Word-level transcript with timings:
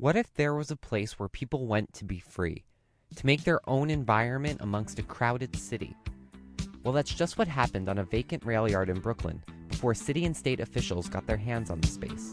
What 0.00 0.16
if 0.16 0.32
there 0.32 0.54
was 0.54 0.70
a 0.70 0.76
place 0.76 1.18
where 1.18 1.28
people 1.28 1.66
went 1.66 1.92
to 1.92 2.06
be 2.06 2.20
free, 2.20 2.64
to 3.16 3.26
make 3.26 3.44
their 3.44 3.60
own 3.68 3.90
environment 3.90 4.62
amongst 4.62 4.98
a 4.98 5.02
crowded 5.02 5.54
city? 5.54 5.94
Well, 6.82 6.94
that's 6.94 7.12
just 7.12 7.36
what 7.36 7.48
happened 7.48 7.86
on 7.86 7.98
a 7.98 8.04
vacant 8.04 8.46
rail 8.46 8.66
yard 8.66 8.88
in 8.88 8.98
Brooklyn 9.00 9.44
before 9.68 9.92
city 9.92 10.24
and 10.24 10.34
state 10.34 10.58
officials 10.58 11.10
got 11.10 11.26
their 11.26 11.36
hands 11.36 11.68
on 11.68 11.82
the 11.82 11.86
space. 11.86 12.32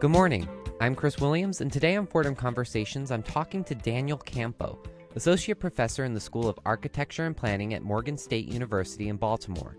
Good 0.00 0.10
morning. 0.10 0.46
I'm 0.82 0.94
Chris 0.94 1.18
Williams, 1.18 1.62
and 1.62 1.72
today 1.72 1.96
on 1.96 2.08
Fordham 2.08 2.34
Conversations, 2.34 3.10
I'm 3.10 3.22
talking 3.22 3.64
to 3.64 3.74
Daniel 3.74 4.18
Campo, 4.18 4.78
Associate 5.16 5.58
Professor 5.58 6.04
in 6.04 6.12
the 6.12 6.20
School 6.20 6.46
of 6.46 6.58
Architecture 6.66 7.24
and 7.24 7.34
Planning 7.34 7.72
at 7.72 7.82
Morgan 7.82 8.18
State 8.18 8.52
University 8.52 9.08
in 9.08 9.16
Baltimore. 9.16 9.78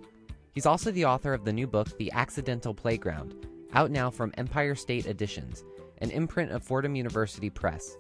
He's 0.54 0.66
also 0.66 0.92
the 0.92 1.06
author 1.06 1.34
of 1.34 1.46
the 1.46 1.54
new 1.54 1.66
book, 1.66 1.98
The 1.98 2.12
Accidental 2.12 2.74
Playground, 2.74 3.48
out 3.74 3.90
now 3.90 4.10
from 4.10 4.34
Empire 4.38 4.76
State 4.76 5.06
Editions, 5.06 5.64
an 6.00 6.12
imprint 6.12 6.52
of 6.52 6.62
Fordham 6.62 6.96
University 6.96 7.50
Press. 7.50 7.98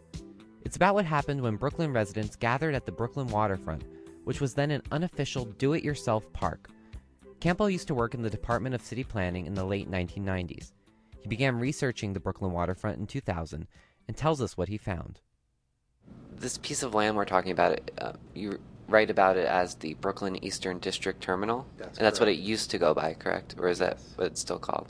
It's 0.63 0.75
about 0.75 0.95
what 0.95 1.05
happened 1.05 1.41
when 1.41 1.55
Brooklyn 1.55 1.93
residents 1.93 2.35
gathered 2.35 2.75
at 2.75 2.85
the 2.85 2.91
Brooklyn 2.91 3.27
waterfront, 3.27 3.85
which 4.25 4.41
was 4.41 4.53
then 4.53 4.69
an 4.69 4.81
unofficial 4.91 5.45
do 5.45 5.73
it 5.73 5.83
yourself 5.83 6.31
park. 6.33 6.69
Campo 7.39 7.67
used 7.67 7.87
to 7.87 7.95
work 7.95 8.13
in 8.13 8.21
the 8.21 8.29
Department 8.29 8.75
of 8.75 8.81
City 8.81 9.03
Planning 9.03 9.45
in 9.45 9.53
the 9.53 9.63
late 9.63 9.89
1990s. 9.89 10.73
He 11.21 11.29
began 11.29 11.57
researching 11.57 12.11
the 12.11 12.19
Brooklyn 12.19 12.51
waterfront 12.51 12.99
in 12.99 13.07
2000 13.07 13.65
and 14.07 14.17
tells 14.17 14.41
us 14.41 14.57
what 14.57 14.67
he 14.67 14.77
found. 14.77 15.21
This 16.35 16.57
piece 16.57 16.83
of 16.83 16.93
land 16.93 17.15
we're 17.15 17.25
talking 17.25 17.51
about, 17.51 17.79
uh, 17.97 18.13
you 18.35 18.59
write 18.91 19.09
about 19.09 19.37
it 19.37 19.45
as 19.45 19.75
the 19.75 19.93
Brooklyn 19.95 20.43
Eastern 20.43 20.79
District 20.79 21.21
Terminal, 21.21 21.65
That's 21.77 21.97
and 21.97 22.05
that's 22.05 22.19
what 22.19 22.29
it 22.29 22.37
used 22.37 22.69
to 22.71 22.77
go 22.77 22.93
by, 22.93 23.13
correct? 23.13 23.55
Or 23.57 23.67
is 23.69 23.79
that 23.79 23.97
what 24.15 24.27
it's 24.27 24.41
still 24.41 24.59
called? 24.59 24.87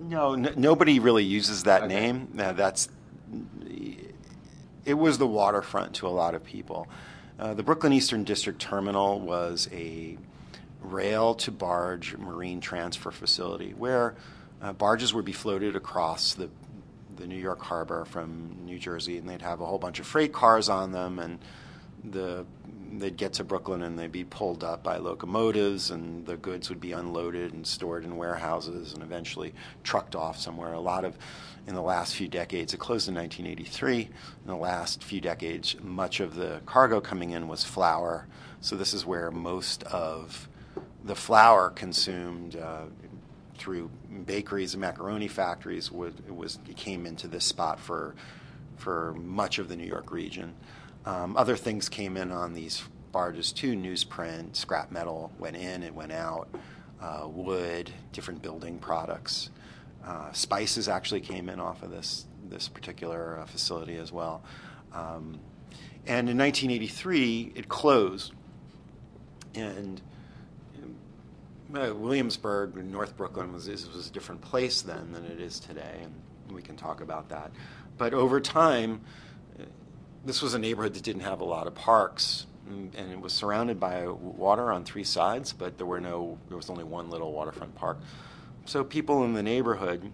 No, 0.00 0.34
n- 0.34 0.52
nobody 0.56 0.98
really 0.98 1.24
uses 1.24 1.62
that 1.64 1.84
Okay. 1.84 1.94
name. 1.94 2.28
Uh, 2.38 2.52
that's 2.52 2.88
it 4.84 4.94
was 4.94 5.16
the 5.18 5.26
waterfront 5.26 5.94
to 5.94 6.08
a 6.08 6.10
lot 6.10 6.34
of 6.34 6.42
people. 6.42 6.88
Uh, 7.38 7.54
the 7.54 7.62
Brooklyn 7.62 7.92
Eastern 7.92 8.24
District 8.24 8.60
Terminal 8.60 9.20
was 9.20 9.68
a 9.72 10.18
rail 10.82 11.34
to 11.36 11.52
barge 11.52 12.16
marine 12.16 12.60
transfer 12.60 13.12
facility 13.12 13.72
where 13.78 14.16
uh, 14.60 14.72
barges 14.72 15.14
would 15.14 15.24
be 15.24 15.32
floated 15.32 15.76
across 15.76 16.34
the 16.34 16.50
the 17.16 17.26
New 17.26 17.36
York 17.36 17.60
harbor 17.62 18.04
from 18.06 18.56
New 18.64 18.78
Jersey, 18.78 19.18
and 19.18 19.28
they'd 19.28 19.42
have 19.42 19.60
a 19.60 19.66
whole 19.66 19.78
bunch 19.78 20.00
of 20.00 20.06
freight 20.06 20.32
cars 20.32 20.68
on 20.68 20.92
them, 20.92 21.18
and 21.18 21.38
the 22.02 22.44
they'd 22.92 23.16
get 23.16 23.32
to 23.34 23.44
Brooklyn 23.44 23.82
and 23.82 23.98
they'd 23.98 24.12
be 24.12 24.24
pulled 24.24 24.62
up 24.62 24.82
by 24.82 24.98
locomotives, 24.98 25.90
and 25.90 26.26
the 26.26 26.36
goods 26.36 26.68
would 26.68 26.80
be 26.80 26.92
unloaded 26.92 27.52
and 27.52 27.66
stored 27.66 28.04
in 28.04 28.16
warehouses, 28.16 28.92
and 28.92 29.02
eventually 29.02 29.54
trucked 29.82 30.14
off 30.14 30.38
somewhere. 30.38 30.72
A 30.72 30.80
lot 30.80 31.04
of 31.04 31.16
in 31.66 31.74
the 31.74 31.82
last 31.82 32.14
few 32.16 32.28
decades, 32.28 32.74
it 32.74 32.78
closed 32.78 33.08
in 33.08 33.14
1983. 33.14 34.00
In 34.00 34.10
the 34.46 34.56
last 34.56 35.04
few 35.04 35.20
decades, 35.20 35.76
much 35.80 36.20
of 36.20 36.34
the 36.34 36.60
cargo 36.66 37.00
coming 37.00 37.30
in 37.30 37.46
was 37.48 37.64
flour, 37.64 38.26
so 38.60 38.76
this 38.76 38.92
is 38.92 39.06
where 39.06 39.30
most 39.30 39.84
of 39.84 40.48
the 41.04 41.14
flour 41.14 41.70
consumed 41.70 42.56
uh, 42.56 42.84
through 43.56 43.90
bakeries 44.26 44.74
and 44.74 44.80
macaroni 44.80 45.28
factories 45.28 45.90
would 45.90 46.28
was 46.30 46.58
came 46.76 47.06
into 47.06 47.28
this 47.28 47.44
spot 47.44 47.78
for 47.78 48.14
for 48.82 49.14
much 49.14 49.58
of 49.58 49.68
the 49.68 49.76
New 49.76 49.86
York 49.86 50.10
region. 50.10 50.54
Um, 51.06 51.36
other 51.36 51.56
things 51.56 51.88
came 51.88 52.16
in 52.16 52.32
on 52.32 52.52
these 52.52 52.82
barges 53.12 53.52
too: 53.52 53.74
newsprint, 53.74 54.56
scrap 54.56 54.90
metal 54.90 55.32
went 55.38 55.56
in, 55.56 55.82
it 55.82 55.94
went 55.94 56.12
out, 56.12 56.48
uh, 57.00 57.26
wood, 57.28 57.90
different 58.12 58.42
building 58.42 58.78
products. 58.78 59.50
Uh, 60.04 60.32
spices 60.32 60.88
actually 60.88 61.20
came 61.20 61.48
in 61.48 61.60
off 61.60 61.82
of 61.82 61.90
this 61.90 62.26
this 62.48 62.68
particular 62.68 63.38
uh, 63.38 63.46
facility 63.46 63.96
as 63.96 64.12
well. 64.12 64.42
Um, 64.92 65.38
and 66.06 66.28
in 66.28 66.36
1983, 66.36 67.52
it 67.54 67.68
closed, 67.68 68.32
and 69.54 70.02
uh, 71.74 71.94
Williamsburg, 71.94 72.76
North 72.76 73.16
Brooklyn, 73.16 73.52
was 73.52 73.68
was 73.68 74.08
a 74.08 74.12
different 74.12 74.40
place 74.40 74.82
then 74.82 75.12
than 75.12 75.24
it 75.24 75.40
is 75.40 75.60
today, 75.60 76.00
and 76.02 76.12
we 76.52 76.62
can 76.62 76.76
talk 76.76 77.00
about 77.00 77.28
that. 77.30 77.50
But 77.98 78.14
over 78.14 78.40
time, 78.40 79.02
this 80.24 80.42
was 80.42 80.54
a 80.54 80.58
neighborhood 80.58 80.94
that 80.94 81.02
didn't 81.02 81.22
have 81.22 81.40
a 81.40 81.44
lot 81.44 81.66
of 81.66 81.74
parks, 81.74 82.46
mm, 82.68 82.90
and 82.94 83.12
it 83.12 83.20
was 83.20 83.32
surrounded 83.32 83.78
by 83.78 84.06
water 84.06 84.70
on 84.72 84.84
three 84.84 85.04
sides, 85.04 85.52
but 85.52 85.78
there 85.78 85.86
were 85.86 86.00
no, 86.00 86.38
there 86.48 86.56
was 86.56 86.70
only 86.70 86.84
one 86.84 87.10
little 87.10 87.32
waterfront 87.32 87.74
park. 87.74 87.98
So 88.64 88.84
people 88.84 89.24
in 89.24 89.34
the 89.34 89.42
neighborhood 89.42 90.12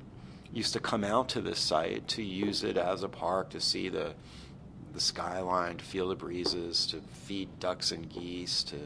used 0.53 0.73
to 0.73 0.81
come 0.81 1.05
out 1.05 1.29
to 1.31 1.41
this 1.41 1.59
site 1.59 2.09
to 2.09 2.23
use 2.23 2.65
it 2.65 2.77
as 2.77 3.03
a 3.03 3.09
park 3.09 3.51
to 3.51 3.61
see 3.61 3.89
the 3.89 4.15
the 4.95 5.01
skyline, 5.01 5.77
to 5.77 5.85
feel 5.85 6.09
the 6.09 6.17
breezes, 6.17 6.87
to 6.87 7.01
feed 7.13 7.49
ducks 7.61 7.93
and 7.93 8.09
geese, 8.09 8.63
to 8.65 8.77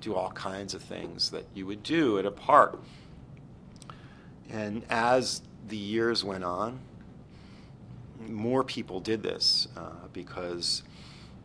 do 0.00 0.14
all 0.14 0.30
kinds 0.30 0.74
of 0.74 0.82
things 0.82 1.30
that 1.30 1.44
you 1.54 1.66
would 1.66 1.82
do 1.82 2.18
at 2.18 2.26
a 2.26 2.30
park. 2.30 2.78
And 4.50 4.84
as 4.88 5.42
the 5.66 5.76
years 5.76 6.22
went 6.22 6.44
on, 6.44 6.78
more 8.26 8.64
people 8.64 9.00
did 9.00 9.22
this 9.22 9.68
uh, 9.76 10.06
because 10.12 10.82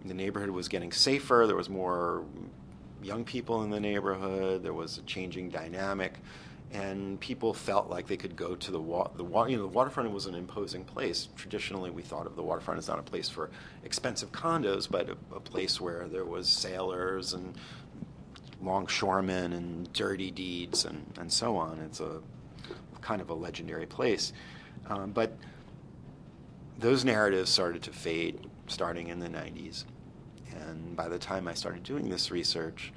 the 0.05 0.13
neighborhood 0.13 0.49
was 0.49 0.67
getting 0.67 0.91
safer. 0.91 1.45
There 1.47 1.55
was 1.55 1.69
more 1.69 2.25
young 3.01 3.23
people 3.23 3.63
in 3.63 3.69
the 3.69 3.79
neighborhood. 3.79 4.63
There 4.63 4.73
was 4.73 4.97
a 4.97 5.01
changing 5.03 5.49
dynamic, 5.49 6.13
and 6.71 7.19
people 7.19 7.53
felt 7.53 7.89
like 7.89 8.07
they 8.07 8.17
could 8.17 8.35
go 8.35 8.55
to 8.55 8.71
the 8.71 8.79
wa- 8.79 9.11
the 9.15 9.23
you 9.23 9.57
know 9.57 9.63
the 9.63 9.67
waterfront 9.67 10.11
was 10.11 10.25
an 10.25 10.35
imposing 10.35 10.83
place. 10.83 11.29
Traditionally, 11.35 11.91
we 11.91 12.01
thought 12.01 12.25
of 12.25 12.35
the 12.35 12.43
waterfront 12.43 12.79
as 12.79 12.87
not 12.87 12.99
a 12.99 13.03
place 13.03 13.29
for 13.29 13.49
expensive 13.83 14.31
condos, 14.31 14.89
but 14.89 15.09
a, 15.09 15.17
a 15.35 15.39
place 15.39 15.79
where 15.79 16.07
there 16.07 16.25
was 16.25 16.47
sailors 16.47 17.33
and 17.33 17.55
longshoremen 18.61 19.53
and 19.53 19.91
dirty 19.93 20.31
deeds 20.31 20.85
and, 20.85 21.05
and 21.19 21.31
so 21.31 21.57
on. 21.57 21.79
It's 21.79 21.99
a 21.99 22.21
kind 23.01 23.21
of 23.21 23.29
a 23.29 23.33
legendary 23.33 23.85
place. 23.85 24.31
Um, 24.87 25.11
but 25.11 25.35
those 26.79 27.05
narratives 27.05 27.49
started 27.49 27.83
to 27.83 27.91
fade 27.91 28.47
starting 28.67 29.07
in 29.07 29.19
the 29.19 29.29
90s. 29.29 29.85
And 30.51 30.95
by 30.95 31.07
the 31.07 31.19
time 31.19 31.47
I 31.47 31.53
started 31.53 31.83
doing 31.83 32.09
this 32.09 32.31
research, 32.31 32.91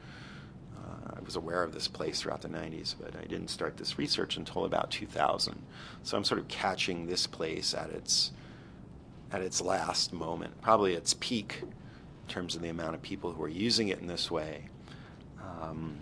uh, 0.77 1.15
I 1.17 1.21
was 1.25 1.37
aware 1.37 1.63
of 1.63 1.73
this 1.73 1.89
place 1.89 2.21
throughout 2.21 2.43
the 2.43 2.49
90s, 2.49 2.95
but 3.01 3.15
I 3.17 3.25
didn't 3.27 3.49
start 3.49 3.77
this 3.77 3.99
research 3.99 4.37
until 4.37 4.65
about 4.65 4.91
2000. 4.91 5.63
So 6.03 6.17
I'm 6.17 6.25
sort 6.25 6.41
of 6.41 6.49
catching 6.49 7.07
this 7.07 7.27
place 7.27 7.75
at 7.75 7.91
its 7.91 8.33
at 9.33 9.43
its 9.43 9.61
last 9.61 10.13
moment, 10.13 10.61
probably 10.63 10.95
its 10.95 11.15
peak 11.15 11.59
in 11.63 11.69
terms 12.29 12.55
of 12.55 12.63
the 12.63 12.69
amount 12.69 12.95
of 12.95 13.03
people 13.03 13.33
who 13.33 13.43
are 13.43 13.49
using 13.49 13.89
it 13.89 13.99
in 13.99 14.07
this 14.07 14.31
way. 14.31 14.69
Um, 15.43 15.97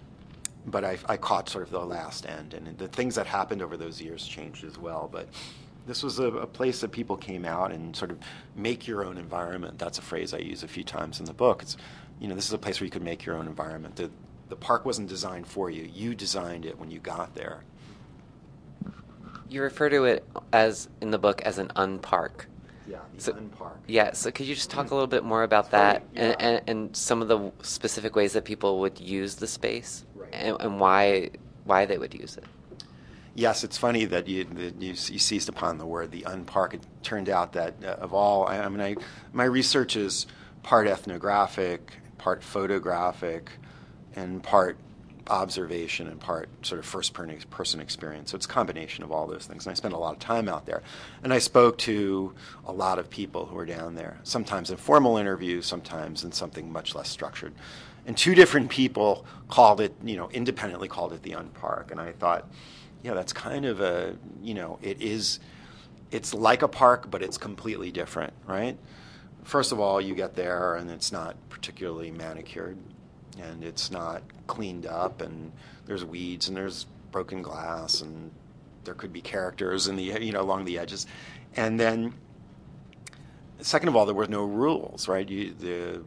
but 0.67 0.85
I, 0.85 0.99
I 1.07 1.17
caught 1.17 1.49
sort 1.49 1.65
of 1.65 1.71
the 1.71 1.81
last 1.81 2.27
end, 2.27 2.53
and 2.53 2.77
the 2.79 2.89
things 2.89 3.15
that 3.15 3.27
happened 3.27 3.63
over 3.63 3.77
those 3.77 4.01
years 4.01 4.27
changed 4.27 4.65
as 4.65 4.79
well. 4.79 5.09
But 5.11 5.29
this 5.87 6.03
was 6.03 6.19
a, 6.19 6.27
a 6.29 6.47
place 6.47 6.81
that 6.81 6.93
people 6.93 7.17
came 7.17 7.45
out 7.45 7.73
and 7.73 7.95
sort 7.95 8.11
of 8.11 8.19
make 8.57 8.87
your 8.87 9.05
own 9.05 9.19
environment. 9.19 9.79
That's 9.79 9.99
a 9.99 10.03
phrase 10.03 10.33
I 10.35 10.39
use 10.39 10.63
a 10.63 10.69
few 10.69 10.85
times 10.85 11.21
in 11.21 11.27
the 11.27 11.33
book. 11.35 11.63
It's, 11.63 11.77
you 12.21 12.29
know, 12.29 12.35
this 12.35 12.47
is 12.47 12.53
a 12.53 12.59
place 12.59 12.81
where 12.81 12.87
you 12.87 12.91
could 12.91 13.03
make 13.03 13.25
your 13.25 13.37
own 13.37 13.47
environment. 13.47 13.97
The, 13.97 14.11
the 14.49 14.57
park 14.57 14.85
wasn't 14.85 15.09
designed 15.09 15.47
for 15.47 15.71
you. 15.71 15.83
You 15.93 16.15
designed 16.15 16.65
it 16.65 16.79
when 16.79 16.91
you 16.91 17.01
got 17.01 17.35
there. 17.35 17.65
You 19.49 19.63
refer 19.63 19.89
to 19.91 20.05
it 20.05 20.25
as 20.53 20.89
in 21.01 21.11
the 21.11 21.19
book 21.19 21.43
as 21.43 21.59
an 21.59 21.69
unpark. 21.77 22.47
Yeah, 22.89 22.99
the 23.15 23.21
So- 23.21 23.33
unpark. 23.35 23.77
Yeah, 23.87 24.13
so 24.13 24.31
could 24.31 24.47
you 24.47 24.55
just 24.55 24.71
talk 24.71 24.91
a 24.91 24.95
little 24.95 25.07
bit 25.07 25.25
more 25.25 25.43
about 25.43 25.65
Right, 25.65 25.71
that 25.73 26.03
yeah. 26.15 26.23
and, 26.23 26.41
and, 26.41 26.69
and 26.69 26.97
some 26.97 27.23
of 27.23 27.29
the 27.29 27.53
specific 27.63 28.17
ways 28.17 28.33
that 28.33 28.45
people 28.45 28.81
would 28.81 28.99
use 29.01 29.37
the 29.37 29.47
space 29.47 30.05
Right. 30.15 30.31
and, 30.33 30.57
and 30.61 30.81
why 30.81 31.31
why 31.65 31.87
they 31.87 31.97
would 31.97 32.13
use 32.15 32.37
it? 32.37 32.45
Yes, 33.37 33.65
it's 33.65 33.77
funny 33.77 34.05
that 34.05 34.29
you 34.29 34.45
that 34.45 34.81
you, 34.81 34.91
you 34.91 34.95
seized 34.95 35.49
upon 35.49 35.79
the 35.79 35.87
word 35.87 36.13
the 36.13 36.23
unpark. 36.23 36.75
It 36.75 36.83
turned 37.03 37.29
out 37.29 37.53
that 37.55 37.75
uh, 37.83 37.89
of 38.01 38.15
all, 38.15 38.47
I, 38.47 38.59
I 38.59 38.69
mean, 38.69 38.81
I, 38.81 38.97
my 39.33 39.45
research 39.45 39.97
is 39.97 40.27
part 40.63 40.87
ethnographic, 40.87 41.93
part 42.17 42.45
photographic, 42.45 43.51
and 44.15 44.43
part 44.43 44.79
observation 45.29 46.07
and 46.07 46.21
part 46.21 46.49
sort 46.63 46.79
of 46.79 46.85
first 46.85 47.13
person 47.15 47.81
experience. 47.81 48.31
So 48.31 48.37
it's 48.37 48.47
a 48.47 48.49
combination 48.49 49.03
of 49.03 49.11
all 49.11 49.27
those 49.27 49.47
things. 49.47 49.67
And 49.67 49.73
I 49.73 49.75
spent 49.75 49.95
a 49.95 49.99
lot 49.99 50.13
of 50.13 50.19
time 50.19 50.49
out 50.49 50.67
there, 50.67 50.83
and 51.23 51.33
I 51.33 51.39
spoke 51.39 51.79
to 51.79 52.35
a 52.67 52.73
lot 52.73 52.99
of 52.99 53.11
people 53.11 53.47
who 53.47 53.57
were 53.57 53.67
down 53.67 53.95
there. 53.95 54.19
Sometimes 54.23 54.71
in 54.71 54.77
formal 54.77 55.17
interviews, 55.17 55.67
sometimes 55.67 56.25
in 56.25 56.33
something 56.33 56.71
much 56.71 56.95
less 56.95 57.09
structured. 57.09 57.55
And 58.07 58.17
two 58.17 58.35
different 58.35 58.71
people 58.71 59.25
called 59.49 59.81
it, 59.81 59.95
you 60.05 60.17
know, 60.17 60.29
independently 60.31 60.89
called 60.89 61.13
it 61.15 61.23
the 61.23 61.33
unpark. 61.33 61.91
And 61.91 61.99
I 61.99 62.13
thought, 62.13 62.47
yeah, 63.05 63.13
that's 63.13 63.33
kind 63.35 63.67
of 63.67 63.81
a, 63.81 64.17
you 64.43 64.55
know, 64.55 64.79
it 64.83 65.03
is, 65.03 65.39
it's 66.11 66.33
like 66.33 66.63
a 66.63 66.69
park, 66.69 67.11
but 67.11 67.23
it's 67.23 67.37
completely 67.37 67.93
different, 67.93 68.33
right? 68.47 68.79
First 69.45 69.73
of 69.73 69.79
all, 69.79 70.01
you 70.01 70.15
get 70.15 70.35
there 70.35 70.77
and 70.77 70.91
it's 70.91 71.13
not 71.13 71.37
particularly 71.51 72.11
manicured 72.11 72.79
and 73.41 73.63
it's 73.63 73.91
not 73.91 74.23
cleaned 74.47 74.87
up 74.87 75.21
and 75.21 75.53
there's 75.85 76.03
weeds 76.03 76.49
and 76.49 76.57
there's 76.57 76.87
broken 77.13 77.43
glass 77.43 78.01
and 78.01 78.31
there 78.85 78.95
could 78.95 79.13
be 79.13 79.21
characters 79.21 79.87
in 79.87 79.97
the 79.97 80.03
you 80.03 80.33
know 80.33 80.41
along 80.41 80.65
the 80.65 80.79
edges, 80.79 81.07
and 81.57 81.79
then 81.81 82.13
second 83.61 83.89
of 83.89 83.97
all, 83.97 84.05
there 84.07 84.15
were 84.15 84.27
no 84.27 84.45
rules, 84.45 85.09
right? 85.09 85.29
You, 85.29 85.55
the 85.55 86.03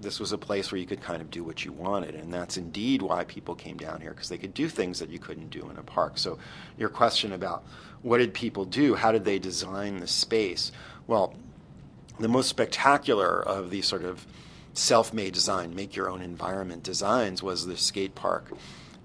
this 0.00 0.18
was 0.18 0.32
a 0.32 0.38
place 0.38 0.70
where 0.72 0.80
you 0.80 0.86
could 0.86 1.00
kind 1.00 1.20
of 1.20 1.30
do 1.30 1.44
what 1.44 1.64
you 1.64 1.72
wanted, 1.72 2.14
and 2.14 2.32
that's 2.32 2.56
indeed 2.56 3.02
why 3.02 3.24
people 3.24 3.54
came 3.54 3.76
down 3.76 4.00
here 4.00 4.10
because 4.10 4.28
they 4.28 4.38
could 4.38 4.54
do 4.54 4.68
things 4.68 4.98
that 4.98 5.10
you 5.10 5.18
couldn't 5.18 5.50
do 5.50 5.68
in 5.70 5.76
a 5.76 5.82
park. 5.82 6.18
So, 6.18 6.38
your 6.78 6.88
question 6.88 7.32
about 7.32 7.64
what 8.02 8.18
did 8.18 8.32
people 8.32 8.64
do? 8.64 8.94
How 8.94 9.12
did 9.12 9.24
they 9.24 9.38
design 9.38 10.00
the 10.00 10.06
space? 10.06 10.72
Well, 11.06 11.34
the 12.18 12.28
most 12.28 12.48
spectacular 12.48 13.42
of 13.42 13.70
these 13.70 13.86
sort 13.86 14.04
of 14.04 14.26
self-made 14.74 15.34
design, 15.34 15.74
make 15.74 15.96
your 15.96 16.08
own 16.08 16.22
environment 16.22 16.82
designs 16.82 17.42
was 17.42 17.66
the 17.66 17.76
skate 17.76 18.14
park. 18.14 18.52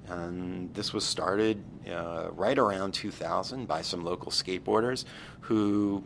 And 0.07 0.73
this 0.75 0.93
was 0.93 1.03
started 1.03 1.63
uh, 1.89 2.29
right 2.31 2.57
around 2.57 2.93
2000 2.93 3.67
by 3.67 3.81
some 3.81 4.03
local 4.03 4.31
skateboarders 4.31 5.05
who 5.41 6.03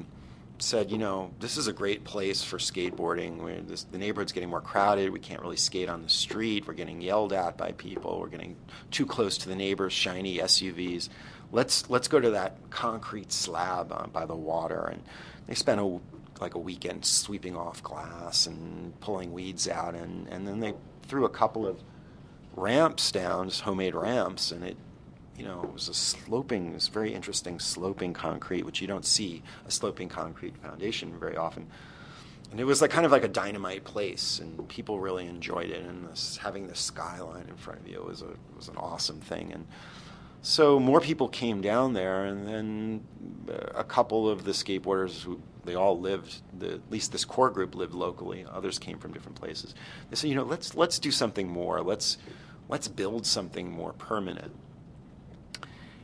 said, 0.62 0.92
you 0.92 0.98
know, 0.98 1.32
this 1.40 1.58
is 1.58 1.68
a 1.68 1.74
great 1.74 2.04
place 2.04 2.44
for 2.44 2.58
skateboarding. 2.58 3.68
This, 3.68 3.84
the 3.84 3.98
neighborhood's 3.98 4.32
getting 4.32 4.50
more 4.50 4.62
crowded. 4.62 5.12
We 5.12 5.20
can't 5.20 5.42
really 5.42 5.58
skate 5.58 5.90
on 5.90 6.04
the 6.04 6.10
street. 6.10 6.68
We're 6.68 6.74
getting 6.74 7.02
yelled 7.02 7.34
at 7.34 7.58
by 7.58 7.72
people. 7.74 8.20
We're 8.20 8.28
getting 8.28 8.56
too 8.92 9.06
close 9.06 9.38
to 9.40 9.50
the 9.50 9.56
neighbors' 9.56 9.94
shiny 9.94 10.40
SUVs. 10.40 11.10
Let's 11.52 11.90
let's 11.90 12.08
go 12.08 12.20
to 12.20 12.32
that 12.32 12.58
concrete 12.70 13.32
slab 13.32 13.92
uh, 13.92 14.08
by 14.08 14.26
the 14.26 14.36
water. 14.36 14.86
And 14.92 15.02
they 15.48 15.56
spent 15.56 15.82
a 15.82 16.00
like 16.42 16.56
a 16.56 16.60
weekend 16.60 17.06
sweeping 17.06 17.56
off 17.56 17.84
glass 17.84 18.46
and 18.46 18.98
pulling 19.02 19.34
weeds 19.34 19.68
out, 19.68 19.96
and 19.96 20.28
and 20.30 20.48
then 20.48 20.60
they 20.60 20.74
threw 21.04 21.26
a 21.26 21.30
couple 21.30 21.66
of 21.68 21.82
ramps 22.56 23.12
down, 23.12 23.50
just 23.50 23.62
homemade 23.62 23.96
ramps, 23.96 24.52
and 24.52 24.64
it 24.64 24.78
you 25.40 25.46
know, 25.46 25.64
it 25.64 25.72
was 25.72 25.88
a 25.88 25.94
sloping, 25.94 26.78
very 26.92 27.14
interesting 27.14 27.60
sloping 27.60 28.14
concrete, 28.14 28.66
which 28.66 28.82
you 28.82 28.88
don't 28.88 29.06
see 29.06 29.42
a 29.66 29.72
sloping 29.72 30.10
concrete 30.10 30.58
foundation 30.58 31.18
very 31.18 31.38
often. 31.38 31.66
And 32.52 32.60
it 32.60 32.66
was 32.66 32.82
like 32.82 32.92
kind 32.92 33.06
of 33.06 33.12
like 33.12 33.24
a 33.24 33.30
dynamite 33.30 33.86
place, 33.86 34.40
and 34.40 34.68
people 34.68 35.00
really 35.00 35.28
enjoyed 35.28 35.70
it. 35.70 35.86
And 35.86 36.10
this, 36.10 36.36
having 36.36 36.68
the 36.68 36.76
skyline 36.76 37.46
in 37.48 37.56
front 37.56 37.80
of 37.80 37.88
you 37.88 38.04
was 38.04 38.22
a 38.22 38.34
was 38.56 38.68
an 38.68 38.76
awesome 38.76 39.22
thing. 39.22 39.54
And 39.54 39.66
so 40.42 40.78
more 40.78 41.00
people 41.00 41.30
came 41.30 41.62
down 41.62 41.94
there, 41.94 42.26
and 42.26 42.46
then 42.46 43.04
uh, 43.50 43.80
a 43.80 43.84
couple 43.84 44.28
of 44.28 44.44
the 44.44 44.52
skateboarders 44.52 45.22
who 45.22 45.40
they 45.64 45.76
all 45.76 46.00
lived, 46.00 46.42
the, 46.58 46.74
at 46.74 46.92
least 46.92 47.12
this 47.12 47.24
core 47.24 47.50
group 47.50 47.76
lived 47.76 47.94
locally. 47.94 48.46
Others 48.52 48.80
came 48.80 48.98
from 48.98 49.14
different 49.14 49.40
places. 49.40 49.74
They 50.10 50.16
said, 50.18 50.30
you 50.30 50.36
know, 50.36 50.44
let's 50.44 50.76
let's 50.76 51.00
do 51.00 51.12
something 51.12 51.48
more. 51.48 51.82
Let's 51.82 52.18
let's 52.68 52.90
build 52.90 53.26
something 53.26 53.72
more 53.72 53.94
permanent. 53.94 54.54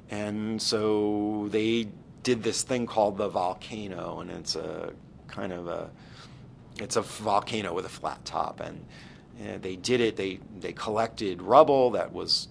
And 0.09 0.61
so 0.61 1.47
they 1.51 1.87
did 2.23 2.43
this 2.43 2.63
thing 2.63 2.85
called 2.85 3.17
the 3.17 3.29
volcano, 3.29 4.19
and 4.19 4.31
it's 4.31 4.55
a 4.55 4.93
kind 5.27 5.51
of 5.53 5.67
a 5.67 5.89
it's 6.79 6.95
a 6.95 7.01
volcano 7.01 7.73
with 7.73 7.85
a 7.85 7.89
flat 7.89 8.23
top, 8.25 8.59
and, 8.59 8.85
and 9.39 9.61
they 9.61 9.75
did 9.75 10.01
it. 10.01 10.15
They 10.15 10.39
they 10.59 10.73
collected 10.73 11.41
rubble 11.41 11.91
that 11.91 12.13
was 12.13 12.47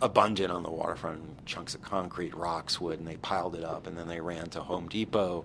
abundant 0.00 0.52
on 0.52 0.62
the 0.62 0.70
waterfront, 0.70 1.44
chunks 1.44 1.74
of 1.74 1.82
concrete, 1.82 2.34
rocks, 2.34 2.80
wood, 2.80 2.98
and 2.98 3.08
they 3.08 3.16
piled 3.16 3.56
it 3.56 3.64
up, 3.64 3.86
and 3.86 3.98
then 3.98 4.08
they 4.08 4.20
ran 4.20 4.48
to 4.50 4.60
Home 4.60 4.88
Depot, 4.88 5.44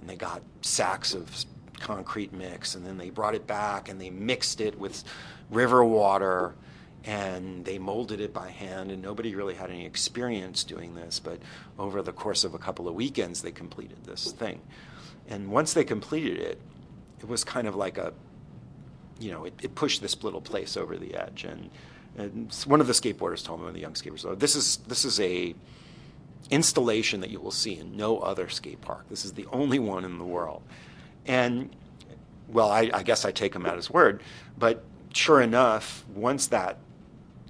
and 0.00 0.10
they 0.10 0.16
got 0.16 0.42
sacks 0.62 1.14
of 1.14 1.30
concrete 1.78 2.32
mix, 2.32 2.74
and 2.74 2.86
then 2.86 2.98
they 2.98 3.10
brought 3.10 3.34
it 3.34 3.46
back 3.46 3.88
and 3.88 4.00
they 4.00 4.10
mixed 4.10 4.60
it 4.60 4.78
with 4.78 5.02
river 5.50 5.84
water 5.84 6.54
and 7.04 7.64
they 7.64 7.78
molded 7.78 8.20
it 8.20 8.32
by 8.32 8.50
hand 8.50 8.90
and 8.90 9.02
nobody 9.02 9.34
really 9.34 9.54
had 9.54 9.70
any 9.70 9.86
experience 9.86 10.64
doing 10.64 10.94
this 10.94 11.18
but 11.18 11.38
over 11.78 12.02
the 12.02 12.12
course 12.12 12.44
of 12.44 12.54
a 12.54 12.58
couple 12.58 12.88
of 12.88 12.94
weekends 12.94 13.42
they 13.42 13.50
completed 13.50 13.98
this 14.04 14.32
thing. 14.32 14.60
And 15.28 15.50
once 15.50 15.72
they 15.72 15.84
completed 15.84 16.38
it 16.38 16.60
it 17.20 17.28
was 17.28 17.44
kind 17.44 17.66
of 17.66 17.74
like 17.74 17.98
a 17.98 18.12
you 19.18 19.30
know 19.30 19.44
it, 19.44 19.54
it 19.62 19.74
pushed 19.74 20.02
this 20.02 20.22
little 20.22 20.40
place 20.40 20.76
over 20.76 20.96
the 20.96 21.14
edge. 21.14 21.44
And, 21.44 21.70
and 22.16 22.52
one 22.66 22.80
of 22.80 22.86
the 22.86 22.92
skateboarders 22.92 23.44
told 23.44 23.60
me 23.60 23.64
one 23.64 23.68
of 23.70 23.74
the 23.74 23.80
young 23.80 23.94
skateboarders 23.94 24.26
oh, 24.26 24.34
this 24.34 24.54
is 24.54 24.78
this 24.88 25.04
is 25.04 25.20
a 25.20 25.54
installation 26.50 27.20
that 27.20 27.30
you 27.30 27.38
will 27.40 27.50
see 27.50 27.78
in 27.78 27.96
no 27.96 28.18
other 28.18 28.48
skate 28.48 28.80
park. 28.80 29.08
This 29.08 29.24
is 29.24 29.32
the 29.34 29.46
only 29.52 29.78
one 29.78 30.04
in 30.04 30.18
the 30.18 30.24
world. 30.24 30.62
And 31.26 31.70
well 32.52 32.70
I, 32.70 32.90
I 32.92 33.02
guess 33.02 33.24
i 33.24 33.30
take 33.30 33.54
him 33.54 33.66
at 33.66 33.76
his 33.76 33.90
word 33.90 34.22
but 34.58 34.84
sure 35.12 35.40
enough 35.40 36.04
once 36.14 36.48
that 36.48 36.78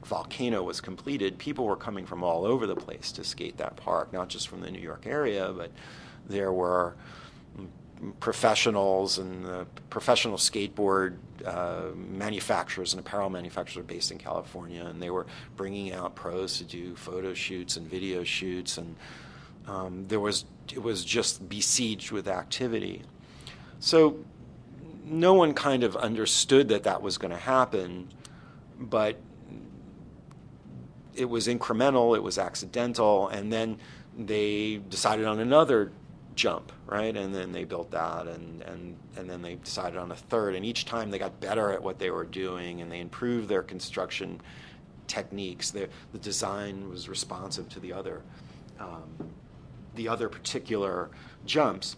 volcano 0.05 0.63
was 0.63 0.81
completed, 0.81 1.39
people 1.39 1.67
were 1.67 1.77
coming 1.77 2.07
from 2.07 2.23
all 2.23 2.45
over 2.45 2.67
the 2.67 2.77
place 2.77 3.13
to 3.13 3.25
skate 3.25 3.57
that 3.59 3.77
park, 3.77 4.13
not 4.13 4.29
just 4.29 4.49
from 4.49 4.61
the 4.61 4.71
New 4.71 4.81
York 4.81 5.07
area, 5.07 5.53
but 5.57 5.71
there 6.29 6.53
were 6.53 6.95
professionals 8.19 9.19
and 9.19 9.45
the 9.45 9.67
professional 9.91 10.37
skateboard 10.37 11.17
uh, 11.45 11.95
manufacturers 11.95 12.95
and 12.95 13.01
apparel 13.01 13.29
manufacturers 13.29 13.77
are 13.77 13.87
based 13.87 14.11
in 14.11 14.19
California, 14.19 14.85
and 14.85 15.03
they 15.03 15.11
were 15.11 15.27
bringing 15.57 15.93
out 15.93 16.15
pros 16.15 16.59
to 16.59 16.65
do 16.65 16.95
photo 16.97 17.35
shoots 17.35 17.77
and 17.77 17.87
video 17.87 18.25
shoots, 18.25 18.79
and 18.79 18.97
um, 19.67 20.07
there 20.09 20.21
was 20.21 20.45
it 20.73 20.83
was 20.83 21.05
just 21.05 21.47
besieged 21.49 22.11
with 22.11 22.29
activity. 22.29 23.03
So 23.81 24.19
no 25.05 25.35
one 25.35 25.55
kind 25.55 25.83
of 25.83 25.97
understood 25.97 26.69
that 26.69 26.85
that 26.85 27.03
was 27.03 27.19
going 27.19 27.33
to 27.33 27.37
happen, 27.37 28.09
but 28.79 29.17
it 31.15 31.29
was 31.29 31.47
incremental, 31.47 32.17
it 32.17 32.23
was 32.23 32.39
accidental, 32.39 33.29
and 33.29 33.53
then 33.53 33.79
they 34.17 34.81
decided 34.89 35.27
on 35.27 35.41
another 35.41 35.93
jump, 36.35 36.73
right? 36.87 37.17
And 37.17 37.35
then 37.35 37.53
they 37.53 37.65
built 37.65 37.91
that, 37.91 38.27
and, 38.27 38.63
and, 38.63 38.97
and 39.17 39.29
then 39.29 39.43
they 39.43 39.57
decided 39.57 39.99
on 39.99 40.11
a 40.11 40.17
third. 40.17 40.55
And 40.55 40.65
each 40.65 40.85
time 40.85 41.11
they 41.11 41.19
got 41.19 41.41
better 41.41 41.73
at 41.73 41.83
what 41.83 41.99
they 41.99 42.11
were 42.11 42.25
doing, 42.25 42.81
and 42.81 42.91
they 42.91 43.01
improved 43.01 43.49
their 43.49 43.63
construction 43.63 44.41
techniques. 45.07 45.71
The, 45.71 45.89
the 46.13 46.19
design 46.19 46.89
was 46.89 47.09
responsive 47.09 47.69
to 47.71 47.81
the 47.81 47.93
other, 47.93 48.23
um, 48.79 49.31
the 49.97 50.09
other 50.09 50.29
particular 50.29 51.11
jumps. 51.45 51.97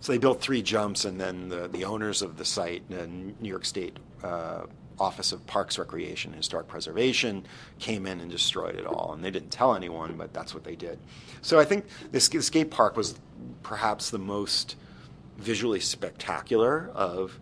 So 0.00 0.12
they 0.12 0.18
built 0.18 0.40
three 0.40 0.62
jumps, 0.62 1.04
and 1.04 1.20
then 1.20 1.48
the, 1.48 1.68
the 1.68 1.84
owners 1.84 2.22
of 2.22 2.36
the 2.36 2.44
site, 2.44 2.82
uh, 2.92 3.06
New 3.06 3.48
York 3.48 3.64
State 3.64 3.96
uh, 4.22 4.66
Office 4.98 5.32
of 5.32 5.46
Parks, 5.46 5.78
Recreation, 5.78 6.32
and 6.32 6.38
Historic 6.38 6.68
Preservation 6.68 7.46
came 7.78 8.06
in 8.06 8.20
and 8.20 8.30
destroyed 8.30 8.76
it 8.76 8.86
all. 8.86 9.12
And 9.12 9.22
they 9.22 9.30
didn't 9.30 9.50
tell 9.50 9.74
anyone, 9.74 10.16
but 10.16 10.32
that's 10.32 10.54
what 10.54 10.64
they 10.64 10.76
did. 10.76 10.98
So 11.42 11.58
I 11.58 11.64
think 11.64 11.86
this 12.12 12.24
skate 12.24 12.70
park 12.70 12.96
was 12.96 13.18
perhaps 13.62 14.10
the 14.10 14.18
most 14.18 14.76
visually 15.36 15.80
spectacular 15.80 16.90
of 16.94 17.38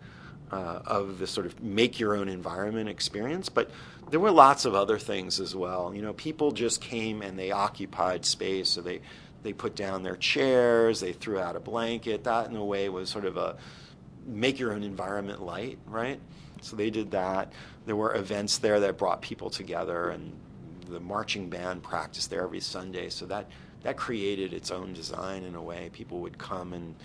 uh, 0.51 0.79
of 0.85 1.17
the 1.17 1.27
sort 1.27 1.45
of 1.45 1.61
make 1.63 1.99
your 1.99 2.15
own 2.15 2.29
environment 2.29 2.87
experience. 2.87 3.49
But 3.49 3.71
there 4.11 4.19
were 4.19 4.31
lots 4.31 4.65
of 4.65 4.75
other 4.75 4.99
things 4.99 5.39
as 5.39 5.55
well. 5.55 5.93
You 5.93 6.01
know, 6.01 6.13
people 6.13 6.51
just 6.51 6.81
came 6.81 7.21
and 7.21 7.37
they 7.37 7.51
occupied 7.51 8.25
space. 8.25 8.69
So 8.69 8.81
they 8.81 9.01
they 9.43 9.53
put 9.53 9.75
down 9.75 10.03
their 10.03 10.15
chairs, 10.15 10.99
they 10.99 11.13
threw 11.13 11.39
out 11.39 11.55
a 11.55 11.59
blanket. 11.59 12.23
That 12.23 12.49
in 12.49 12.55
a 12.55 12.65
way 12.65 12.89
was 12.89 13.09
sort 13.09 13.25
of 13.25 13.37
a 13.37 13.57
make 14.25 14.59
your 14.59 14.73
own 14.73 14.83
environment 14.83 15.41
light, 15.41 15.77
right? 15.85 16.19
So 16.65 16.75
they 16.75 16.89
did 16.89 17.11
that. 17.11 17.53
There 17.85 17.95
were 17.95 18.15
events 18.15 18.57
there 18.57 18.79
that 18.79 18.97
brought 18.97 19.21
people 19.21 19.49
together, 19.49 20.09
and 20.09 20.33
the 20.87 20.99
marching 20.99 21.49
band 21.49 21.83
practiced 21.83 22.29
there 22.29 22.43
every 22.43 22.59
Sunday. 22.59 23.09
So 23.09 23.25
that 23.27 23.49
that 23.83 23.97
created 23.97 24.51
its 24.51 24.71
own 24.71 24.93
design 24.93 25.43
in 25.43 25.55
a 25.55 25.61
way. 25.61 25.91
People 25.93 26.19
would 26.21 26.37
come 26.39 26.73
and 26.73 26.95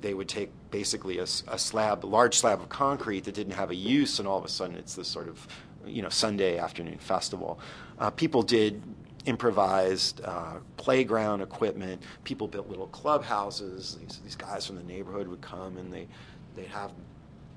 they 0.00 0.14
would 0.14 0.28
take 0.28 0.50
basically 0.70 1.18
a, 1.18 1.24
a 1.24 1.58
slab, 1.58 2.02
a 2.02 2.06
large 2.06 2.34
slab 2.34 2.60
of 2.62 2.70
concrete 2.70 3.24
that 3.24 3.34
didn't 3.34 3.52
have 3.52 3.70
a 3.70 3.74
use, 3.74 4.18
and 4.18 4.26
all 4.26 4.38
of 4.38 4.44
a 4.44 4.48
sudden 4.48 4.76
it's 4.76 4.94
this 4.94 5.08
sort 5.08 5.28
of 5.28 5.46
you 5.86 6.00
know 6.00 6.08
Sunday 6.08 6.58
afternoon 6.58 6.98
festival. 6.98 7.60
Uh, 7.98 8.10
people 8.10 8.42
did 8.42 8.82
improvised 9.26 10.22
uh, 10.24 10.54
playground 10.78 11.42
equipment. 11.42 12.02
People 12.24 12.48
built 12.48 12.68
little 12.70 12.86
clubhouses. 12.86 13.98
These, 14.00 14.20
these 14.24 14.36
guys 14.36 14.66
from 14.66 14.76
the 14.76 14.82
neighborhood 14.82 15.28
would 15.28 15.42
come 15.42 15.76
and 15.76 15.92
they 15.92 16.08
they 16.56 16.64
have 16.64 16.92